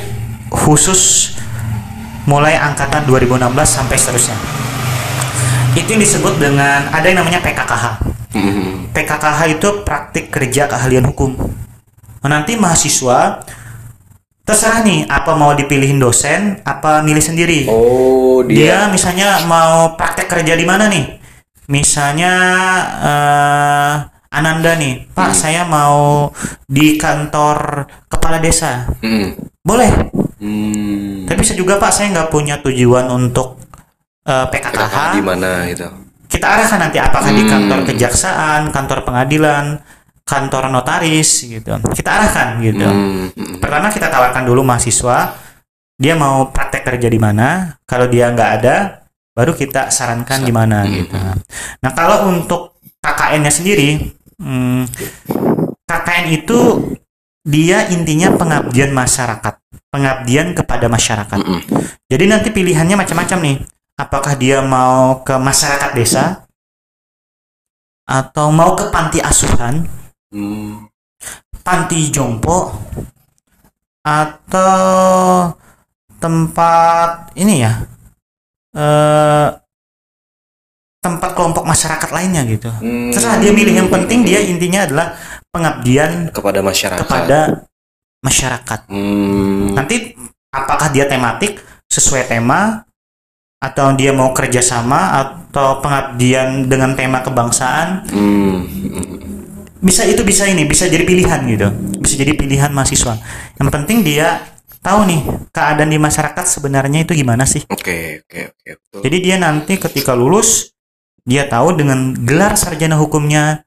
khusus 0.52 1.34
mulai 2.26 2.56
angkatan 2.56 3.04
2016 3.04 3.42
sampai 3.72 3.96
seterusnya. 3.96 4.38
Itu 5.74 5.88
yang 5.90 6.02
disebut 6.02 6.38
dengan 6.38 6.88
ada 6.88 7.04
yang 7.04 7.18
namanya 7.18 7.42
PKKH. 7.42 7.86
Mm-mm. 8.34 8.94
PKKH 8.94 9.40
itu 9.52 9.68
praktik 9.82 10.30
kerja 10.30 10.68
keahlian 10.68 11.06
hukum. 11.06 11.34
Nah, 12.24 12.30
nanti 12.32 12.56
mahasiswa 12.56 13.44
terserah 14.44 14.80
nih 14.82 15.08
apa 15.08 15.36
mau 15.36 15.52
dipilihin 15.52 16.00
dosen 16.00 16.60
apa 16.64 17.00
milih 17.00 17.20
sendiri. 17.20 17.68
Oh 17.68 18.44
Dia 18.44 18.88
dia. 18.88 18.92
misalnya 18.92 19.44
mau 19.44 19.96
praktek 19.96 20.28
kerja 20.30 20.54
di 20.54 20.64
mana 20.64 20.88
nih? 20.88 21.20
Misalnya 21.68 22.34
eh, 23.04 23.94
Ananda 24.30 24.74
nih, 24.74 25.08
Pak 25.10 25.32
saya 25.32 25.64
mau 25.64 26.32
di 26.66 26.98
kantor 26.98 27.86
kepala 28.08 28.40
desa. 28.40 28.88
Mm. 29.00 29.38
Boleh, 29.62 29.92
Hmm. 30.44 31.24
tapi 31.24 31.40
bisa 31.40 31.56
juga 31.56 31.80
Pak 31.80 31.88
saya 31.90 32.12
nggak 32.12 32.28
punya 32.28 32.60
tujuan 32.60 33.08
untuk 33.08 33.64
eh, 34.24 34.46
PKK 34.46 34.76
PKKH. 34.76 34.98
di 35.14 35.22
mana 35.22 35.52
itu? 35.66 35.88
kita 36.26 36.50
arahkan 36.50 36.80
nanti 36.82 36.98
apakah 36.98 37.30
di 37.30 37.46
Hmm. 37.46 37.52
kantor 37.52 37.80
kejaksaan, 37.86 38.62
kantor 38.72 39.06
pengadilan, 39.06 39.80
kantor 40.24 40.72
notaris 40.72 41.44
gitu. 41.44 41.76
Kita 41.92 42.10
arahkan 42.10 42.60
gitu. 42.64 42.88
Hmm, 42.88 43.30
hmm. 43.36 43.60
Pertama 43.60 43.92
kita 43.92 44.08
tawarkan 44.08 44.48
dulu 44.48 44.64
mahasiswa 44.64 45.36
dia 46.00 46.14
mau 46.18 46.50
praktek 46.50 46.84
kerja 46.84 47.08
di 47.08 47.20
mana. 47.22 47.78
Kalau 47.86 48.10
dia 48.10 48.32
nggak 48.34 48.52
ada, 48.60 49.06
baru 49.36 49.54
kita 49.54 49.94
sarankan 49.94 50.42
di 50.44 50.52
mana 50.52 50.84
Hmm. 50.84 50.94
gitu. 50.96 51.16
Nah 51.84 51.92
kalau 51.94 52.32
untuk 52.32 52.80
KKN-nya 53.04 53.52
sendiri, 53.52 54.16
hmm, 54.40 54.88
KKN 55.84 56.26
itu 56.32 56.60
dia 57.44 57.92
intinya 57.92 58.32
pengabdian 58.40 58.96
masyarakat, 58.96 59.60
pengabdian 59.92 60.56
kepada 60.56 60.88
masyarakat. 60.88 61.36
Mm-mm. 61.44 61.60
Jadi 62.08 62.26
nanti 62.32 62.50
pilihannya 62.56 62.96
macam-macam 62.96 63.40
nih. 63.44 63.58
Apakah 64.00 64.34
dia 64.40 64.64
mau 64.64 65.22
ke 65.22 65.36
masyarakat 65.36 65.92
desa 65.92 66.48
atau 68.08 68.48
mau 68.50 68.74
ke 68.80 68.88
panti 68.90 69.20
asuhan, 69.20 69.84
Hmm. 70.34 70.90
panti 71.64 72.10
jompo 72.10 72.74
atau 74.04 75.54
tempat 76.20 77.32
ini 77.38 77.64
ya 77.64 77.74
eh 78.74 79.50
tempat 81.04 81.36
kelompok 81.36 81.68
masyarakat 81.68 82.10
lainnya 82.16 82.48
gitu. 82.48 82.72
Hmm. 82.72 83.12
Terserah 83.12 83.44
dia 83.44 83.52
milih 83.52 83.76
yang 83.76 83.90
penting 83.92 84.24
dia 84.24 84.40
intinya 84.40 84.88
adalah 84.88 85.08
pengabdian 85.52 86.32
kepada 86.32 86.64
masyarakat. 86.64 87.04
kepada 87.04 87.40
masyarakat. 88.24 88.80
Hmm. 88.88 89.76
Nanti 89.76 90.16
apakah 90.48 90.88
dia 90.96 91.04
tematik 91.06 91.60
sesuai 91.92 92.32
tema 92.32 92.88
atau 93.60 93.92
dia 93.96 94.16
mau 94.16 94.32
kerjasama 94.32 95.24
atau 95.24 95.84
pengabdian 95.84 96.68
dengan 96.72 96.96
tema 96.96 97.20
kebangsaan 97.20 98.08
Hmm. 98.08 99.13
Bisa 99.84 100.08
itu 100.08 100.24
bisa 100.24 100.48
ini 100.48 100.64
bisa 100.64 100.88
jadi 100.88 101.04
pilihan 101.04 101.44
gitu 101.44 101.68
bisa 102.00 102.16
jadi 102.16 102.32
pilihan 102.40 102.72
mahasiswa 102.72 103.20
yang 103.60 103.68
penting 103.68 104.00
dia 104.08 104.40
tahu 104.80 105.04
nih 105.08 105.22
keadaan 105.52 105.92
di 105.92 106.00
masyarakat 106.00 106.46
sebenarnya 106.48 107.04
itu 107.04 107.12
gimana 107.16 107.44
sih 107.44 107.68
Oke, 107.68 108.24
oke, 108.24 108.40
oke. 108.56 108.70
betul. 108.80 109.00
jadi 109.04 109.18
dia 109.20 109.36
nanti 109.40 109.76
ketika 109.76 110.16
lulus 110.16 110.72
dia 111.28 111.48
tahu 111.48 111.76
dengan 111.76 112.16
gelar 112.24 112.56
sarjana 112.56 112.96
hukumnya 112.96 113.64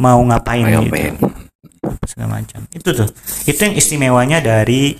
mau 0.00 0.20
ngapain 0.24 0.64
Ayo, 0.68 0.84
gitu 0.84 0.92
main. 0.92 1.14
segala 2.08 2.40
macam 2.40 2.60
itu 2.72 2.88
tuh 2.92 3.08
itu 3.48 3.60
yang 3.60 3.74
istimewanya 3.76 4.38
dari 4.44 4.96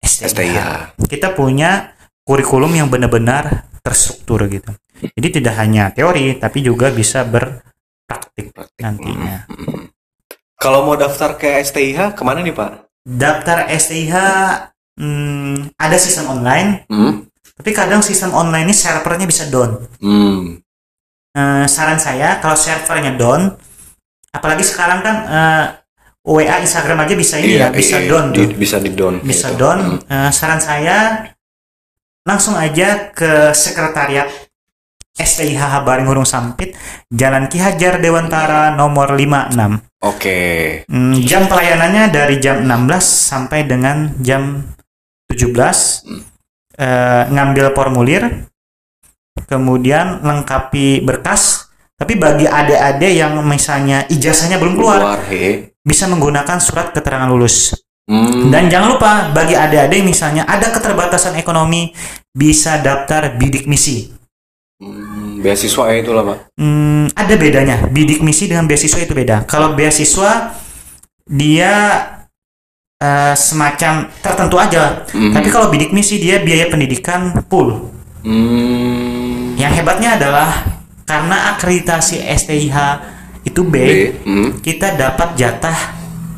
STIH, 0.00 0.28
STIH. 0.32 0.60
kita 1.08 1.32
punya 1.36 1.92
kurikulum 2.24 2.72
yang 2.76 2.88
benar-benar 2.92 3.68
terstruktur 3.80 4.44
gitu 4.48 4.72
jadi 5.02 5.28
tidak 5.40 5.54
hanya 5.56 5.90
teori 5.92 6.36
tapi 6.36 6.60
juga 6.62 6.92
bisa 6.92 7.24
berpraktik 7.24 7.71
Praktik. 8.14 8.46
nantinya 8.78 9.46
Hmm. 9.48 9.88
Kalau 10.54 10.82
mau 10.82 10.94
daftar 10.94 11.34
ke 11.34 11.58
STIH 11.58 12.12
ke 12.12 12.22
mana 12.22 12.38
nih 12.38 12.52
Pak? 12.52 12.86
daftar 13.02 13.66
STIH 13.68 14.14
hmm, 14.94 15.74
ada 15.74 15.96
sistem 15.96 16.30
online 16.30 16.86
Hmm. 16.86 17.26
tapi 17.52 17.70
kadang 17.70 17.98
sistem 18.00 18.30
online 18.30 18.64
ini 18.64 18.74
servernya 18.74 19.24
bisa 19.24 19.46
down 19.46 19.90
Hmm. 19.98 20.62
Eh, 21.32 21.64
saran 21.66 21.96
saya 21.96 22.38
kalau 22.38 22.54
servernya 22.54 23.12
down 23.12 23.56
apalagi 24.30 24.62
sekarang 24.62 25.00
kan 25.00 25.16
eh, 25.24 25.64
WA 26.22 26.56
Instagram 26.56 27.02
aja 27.02 27.14
bisa 27.14 27.34
ini 27.36 27.58
ya 27.58 27.68
bisa 27.68 27.98
iya, 27.98 28.06
down 28.06 28.30
di- 28.30 28.46
tuh. 28.46 28.54
bisa 28.54 28.76
di 28.78 28.90
down. 28.90 29.18
bisa 29.20 29.48
gitu. 29.48 29.58
down 29.58 29.78
Hmm. 29.80 29.98
Eh, 30.06 30.30
saran 30.30 30.60
saya 30.60 31.26
langsung 32.22 32.54
aja 32.54 33.10
ke 33.10 33.50
sekretariat 33.52 34.30
STIH 35.14 35.60
Habaring 35.60 36.08
Hurung 36.08 36.24
Sampit 36.24 36.72
Jalan 37.12 37.46
Ki 37.46 37.60
Hajar 37.60 38.00
Dewantara 38.00 38.72
nomor 38.72 39.12
56 39.12 40.02
Oke. 40.02 40.38
Hmm, 40.90 41.14
jam 41.22 41.46
pelayanannya 41.46 42.10
dari 42.10 42.42
jam 42.42 42.64
16 42.66 43.00
sampai 43.04 43.68
dengan 43.68 44.10
jam 44.18 44.66
17 45.30 45.52
Eh, 46.72 47.24
ngambil 47.28 47.76
formulir 47.76 48.48
kemudian 49.44 50.24
lengkapi 50.24 51.04
berkas 51.04 51.68
tapi 52.00 52.16
bagi 52.16 52.48
adik-adik 52.48 53.12
yang 53.12 53.36
misalnya 53.44 54.08
ijazahnya 54.08 54.56
belum 54.56 54.80
keluar 54.80 54.98
Keluar, 54.98 55.20
he. 55.28 55.76
bisa 55.84 56.08
menggunakan 56.08 56.56
surat 56.58 56.96
keterangan 56.96 57.28
lulus 57.28 57.76
Hmm. 58.02 58.50
dan 58.50 58.66
jangan 58.66 58.98
lupa 58.98 59.30
bagi 59.30 59.54
adik-adik 59.54 60.02
misalnya 60.02 60.42
ada 60.42 60.74
keterbatasan 60.74 61.38
ekonomi 61.38 61.94
bisa 62.34 62.82
daftar 62.82 63.38
bidik 63.38 63.70
misi 63.70 64.10
Hmm, 64.82 65.38
beasiswa 65.38 65.84
ya 65.94 65.96
itulah 66.02 66.22
Pak. 66.26 66.38
Hmm, 66.58 67.06
ada 67.14 67.34
bedanya. 67.38 67.86
Bidik 67.86 68.18
misi 68.18 68.50
dengan 68.50 68.66
beasiswa 68.66 68.98
itu 68.98 69.14
beda. 69.14 69.46
Kalau 69.46 69.78
beasiswa 69.78 70.58
dia 71.30 71.72
eh, 72.98 73.34
semacam 73.38 74.10
tertentu 74.18 74.58
aja. 74.58 75.06
Hmm. 75.14 75.30
Tapi 75.30 75.48
kalau 75.54 75.70
bidik 75.70 75.94
misi 75.94 76.18
dia 76.18 76.42
biaya 76.42 76.66
pendidikan 76.66 77.30
full. 77.46 77.94
Hmm. 78.26 79.54
Yang 79.54 79.72
hebatnya 79.78 80.18
adalah 80.18 80.50
karena 81.06 81.54
akreditasi 81.54 82.18
STIH 82.26 82.76
itu 83.42 83.60
B, 83.66 83.74
B. 83.74 83.90
Hmm. 84.22 84.48
kita 84.62 84.94
dapat 84.94 85.34
jatah 85.34 85.74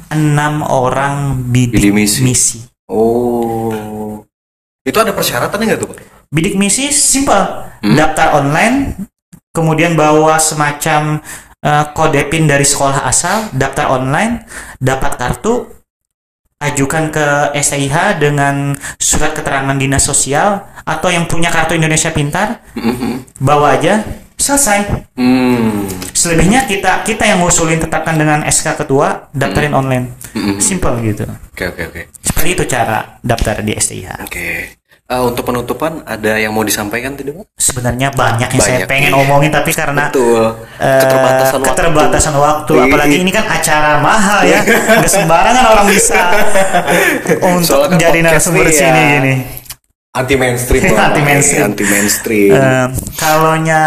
enam 0.08 0.64
orang 0.64 1.36
bidik, 1.52 1.80
Bidik 1.80 1.92
misi. 1.92 2.20
misi. 2.24 2.58
Oh. 2.88 4.24
Itu 4.84 5.00
ada 5.00 5.12
persyaratannya 5.16 5.64
nggak 5.68 5.80
tuh 5.80 5.88
Pak? 5.92 6.13
Bidik 6.34 6.58
misi 6.58 6.90
simpel. 6.90 7.70
Hmm. 7.78 7.94
Daftar 7.94 8.34
online, 8.42 9.06
kemudian 9.54 9.94
bawa 9.94 10.34
semacam 10.42 11.22
eh, 11.62 11.84
kode 11.94 12.26
PIN 12.26 12.50
dari 12.50 12.66
sekolah 12.66 13.06
asal, 13.06 13.54
daftar 13.54 13.94
online, 13.94 14.42
dapat 14.82 15.14
kartu, 15.14 15.70
ajukan 16.58 17.12
ke 17.14 17.26
STIH 17.54 18.18
dengan 18.18 18.74
surat 18.96 19.36
keterangan 19.36 19.76
dinas 19.76 20.02
sosial 20.02 20.64
atau 20.82 21.08
yang 21.12 21.28
punya 21.28 21.52
kartu 21.52 21.76
Indonesia 21.78 22.10
Pintar, 22.10 22.64
Hmm. 22.74 23.22
bawa 23.38 23.76
aja, 23.78 24.02
selesai. 24.40 25.08
Hmm. 25.16 25.86
Selebihnya 26.12 26.64
kita 26.64 27.04
kita 27.04 27.24
yang 27.28 27.44
ngusulin 27.44 27.80
tetapkan 27.84 28.16
dengan 28.16 28.42
SK 28.48 28.80
ketua, 28.80 29.28
daftarin 29.36 29.76
online. 29.76 30.16
Hmm. 30.32 30.56
Simple 30.58 30.98
gitu. 31.04 31.24
Oke, 31.52 31.68
oke, 31.68 31.82
oke. 31.92 32.02
Seperti 32.24 32.48
itu 32.58 32.64
cara 32.66 33.20
daftar 33.20 33.60
di 33.60 33.72
STIH. 33.76 34.24
Oke. 34.24 34.48
Eh, 35.04 35.20
untuk 35.20 35.44
penutupan 35.44 36.00
ada 36.08 36.40
yang 36.40 36.48
mau 36.56 36.64
disampaikan 36.64 37.12
tidak 37.12 37.36
Pak? 37.36 37.46
Sebenarnya 37.60 38.08
banyak 38.08 38.48
yang 38.48 38.62
saya 38.64 38.76
Banyak, 38.82 38.88
pengen 38.88 39.12
iya. 39.12 39.20
omongin 39.20 39.52
tapi 39.52 39.76
karena 39.76 40.08
Betul. 40.08 40.64
eh, 40.80 41.00
keterbatasan 41.04 41.58
waktu. 41.60 41.68
keterbatasan 41.68 42.34
waktu. 42.40 42.72
Apalagi 42.88 43.16
ini 43.20 43.28
kan 43.28 43.44
acara 43.44 44.00
mahal 44.00 44.40
ya 44.48 44.64
nggak 44.96 45.04
sembarangan 45.12 45.64
orang 45.76 45.86
bisa 45.92 46.20
untuk 47.52 47.68
Soalnya 47.68 47.88
kan 47.92 47.98
jadi 48.00 48.18
narasumber 48.24 48.64
nih 48.64 48.72
sini 48.72 48.88
ya. 48.96 49.12
gini 49.20 49.34
Anti 50.16 50.34
mainstream. 50.40 50.82
Anti 50.96 51.20
mainstream. 51.20 51.62
Anti 51.68 51.84
mainstream. 51.84 52.50
Eh, 52.56 52.86
kalaunya 53.20 53.80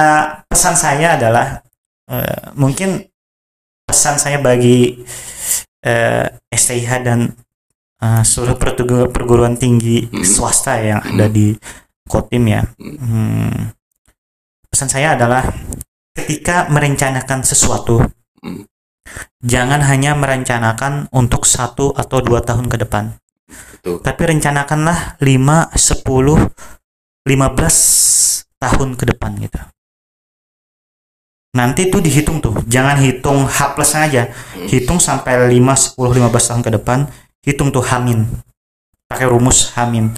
pesan 0.45 0.77
saya 0.77 1.17
adalah 1.17 1.65
eh, 2.13 2.53
mungkin 2.53 3.01
pesan 3.89 4.21
saya 4.21 4.37
bagi 4.37 5.01
eh, 5.81 6.29
STIH 6.53 6.91
dan 7.01 7.33
eh, 7.97 8.23
seluruh 8.23 8.57
perguruan 9.09 9.55
tinggi 9.55 10.05
Hmm. 10.07 10.23
swasta 10.23 10.77
yang 10.79 11.01
ada 11.01 11.27
di 11.27 11.53
Kotim 12.07 12.47
ya. 12.47 12.63
Hmm, 12.79 13.75
pesan 14.71 14.87
saya 14.87 15.19
adalah 15.19 15.43
ketika 16.15 16.71
merencanakan 16.71 17.43
sesuatu, 17.43 17.99
Hmm. 18.39 18.63
jangan 19.43 19.83
hanya 19.83 20.15
merencanakan 20.15 21.11
untuk 21.11 21.43
satu 21.43 21.91
atau 21.91 22.19
dua 22.21 22.43
tahun 22.43 22.67
ke 22.67 22.77
depan 22.85 23.17
Betul. 23.47 24.03
tapi 24.03 24.21
rencanakanlah 24.35 25.15
5, 25.23 25.71
10, 25.75 26.51
15 27.27 27.75
tahun 28.59 28.95
ke 28.95 29.03
depan 29.15 29.31
gitu. 29.39 29.59
Nanti 31.55 31.89
tuh 31.89 32.03
dihitung 32.03 32.37
tuh, 32.37 32.53
jangan 32.69 33.01
hitung 33.01 33.47
H 33.49 33.73
plus 33.73 33.97
aja, 33.97 34.29
hitung 34.69 35.01
sampai 35.01 35.49
5, 35.49 35.73
10, 35.73 36.13
15 36.13 36.53
tahun 36.53 36.61
ke 36.61 36.71
depan, 36.77 37.09
hitung 37.47 37.71
tuh 37.71 37.79
Hamin. 37.81 38.27
Pakai 39.07 39.31
rumus 39.31 39.71
Hamin. 39.79 40.11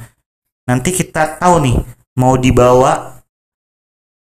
Nanti 0.65 0.89
kita 0.89 1.37
tahu 1.37 1.61
nih, 1.61 1.77
mau 2.17 2.33
dibawa, 2.33 3.21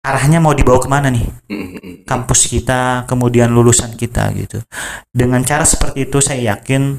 arahnya 0.05 0.37
mau 0.37 0.53
dibawa 0.53 0.77
ke 0.77 0.89
mana 0.89 1.09
nih? 1.09 1.25
Hmm. 1.49 1.79
kampus 2.05 2.51
kita, 2.51 3.07
kemudian 3.07 3.55
lulusan 3.55 3.95
kita 3.95 4.35
gitu. 4.35 4.59
Dengan 5.15 5.47
cara 5.47 5.63
seperti 5.63 6.11
itu 6.11 6.19
saya 6.19 6.59
yakin 6.59 6.99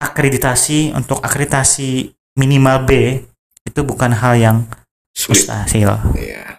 akreditasi 0.00 0.96
untuk 0.96 1.20
akreditasi 1.20 2.08
minimal 2.40 2.88
B 2.88 2.90
itu 3.68 3.80
bukan 3.84 4.16
hal 4.16 4.34
yang 4.40 4.56
mustahil. 5.28 5.92
Iya. 6.16 6.56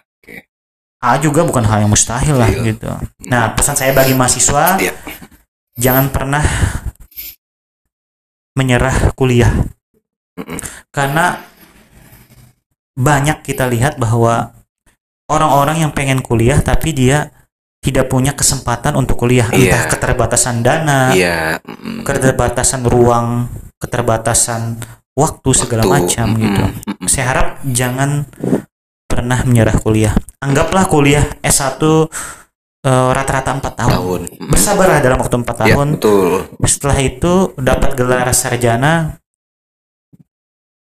A 0.98 1.18
juga 1.18 1.42
bukan 1.46 1.62
hal 1.62 1.86
yang 1.86 1.90
mustahil 1.90 2.38
lah 2.38 2.50
Iya. 2.50 2.74
gitu. 2.74 2.90
Nah, 3.30 3.54
pesan 3.54 3.74
saya 3.74 3.94
bagi 3.94 4.14
mahasiswa 4.14 4.78
Iya. 4.78 4.94
jangan 5.78 6.10
pernah 6.10 6.42
menyerah 8.58 9.14
kuliah. 9.14 9.54
Karena 10.90 11.38
banyak 12.98 13.46
kita 13.46 13.70
lihat 13.70 14.02
bahwa 14.02 14.50
orang-orang 15.30 15.86
yang 15.86 15.92
pengen 15.94 16.18
kuliah 16.18 16.58
tapi 16.58 16.90
dia 16.90 17.30
tidak 17.78 18.10
punya 18.10 18.34
kesempatan 18.34 18.98
untuk 18.98 19.14
kuliah 19.22 19.46
Iya. 19.54 19.70
entah 19.70 19.82
keterbatasan 19.94 20.66
dana 20.66 21.14
Iya. 21.14 21.62
mm, 21.62 22.02
keterbatasan 22.02 22.82
ruang 22.82 23.46
keterbatasan 23.78 24.82
waktu 25.14 25.50
segala 25.54 25.86
macam 25.86 26.34
mm, 26.34 26.38
gitu 26.42 26.62
saya 27.06 27.24
harap 27.30 27.48
jangan 27.70 28.26
pernah 29.06 29.46
menyerah 29.46 29.78
kuliah 29.78 30.14
anggaplah 30.42 30.90
kuliah 30.90 31.22
S1 31.38 31.78
eh, 32.88 33.10
rata-rata 33.12 33.50
4 33.52 33.60
tahun 33.74 33.92
tahun. 33.92 34.20
Mm. 34.34 34.48
bersabarlah 34.48 34.98
dalam 34.98 35.18
waktu 35.18 35.36
4 35.36 35.44
Ya, 35.44 35.54
tahun 35.68 35.88
betul. 35.94 36.30
setelah 36.64 36.98
itu 36.98 37.32
dapat 37.54 37.90
gelar 37.92 38.28
sarjana 38.32 39.20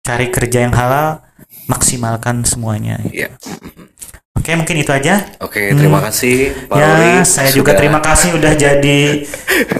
cari 0.02 0.28
kerja 0.28 0.60
yang 0.62 0.74
halal 0.74 1.22
maksimalkan 1.66 2.44
semuanya 2.44 3.00
Iya. 3.06 3.38
Oke 4.44 4.52
mungkin 4.54 4.76
itu 4.78 4.92
aja 4.92 5.24
Oke, 5.40 5.72
terima 5.72 6.04
kasih 6.04 6.68
Pak 6.68 6.76
ya 6.76 7.24
saya 7.24 7.48
juga 7.50 7.72
sudah- 7.72 7.80
terima 7.80 8.00
kasih 8.00 8.36
udah 8.36 8.54
jadi 8.54 9.02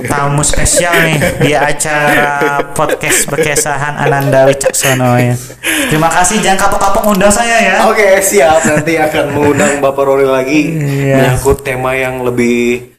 tamu 0.08 0.40
spesial 0.40 0.96
nih 1.04 1.20
di 1.38 1.52
acara 1.52 2.32
podcast 2.72 3.28
berkesahan 3.28 4.00
Ananda 4.00 4.48
Wicaksono 4.48 5.20
ya 5.20 5.36
terima 5.92 6.08
kasih 6.08 6.40
jangan 6.40 6.64
kapok-kapok 6.64 7.12
undang 7.12 7.28
saya 7.30 7.60
ya 7.60 7.76
Oke, 7.84 8.24
siap. 8.24 8.64
Nanti 8.64 8.96
akan 8.96 9.36
mengundang 9.36 9.78
Bapak 9.78 10.02
Rory 10.02 10.24
lagi 10.24 10.62
Iya. 10.72 11.36
menyangkut 11.36 11.62
tema 11.62 11.92
yang 11.92 12.24
lebih 12.24 12.96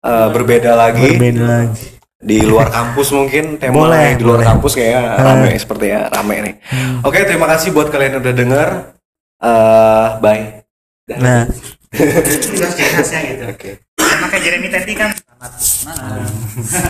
eh, 0.00 0.28
berbeda 0.30 0.76
lagi. 0.76 1.16
berbeda 1.16 1.42
lagi 1.42 1.86
di 2.20 2.44
luar 2.44 2.68
kampus 2.68 3.16
mungkin 3.16 3.56
tema 3.56 3.80
Boleh, 3.80 4.12
yang 4.12 4.20
di 4.20 4.24
luar 4.28 4.44
boleh. 4.44 4.48
kampus 4.52 4.72
kayak 4.76 5.00
rame 5.16 5.56
sepertinya 5.56 6.12
rame 6.12 6.36
nih. 6.42 6.54
Oke, 7.00 7.24
terima 7.24 7.48
kasih 7.48 7.72
buat 7.72 7.88
kalian 7.88 8.12
yang 8.12 8.22
udah 8.22 8.34
denger. 8.36 8.68
Eh, 9.40 10.06
bye. 10.20 10.59
Nah. 11.18 11.44
Itu 11.90 12.54
ciri 12.54 12.90
khasnya 12.94 13.20
gitu. 13.26 13.44
Oke. 13.50 13.70
sama 13.98 14.26
kayak 14.36 14.42
Jeremy 14.44 14.68
tadi 14.68 14.92
kan 14.92 15.10
selamat 15.16 15.52
malam 15.88 16.28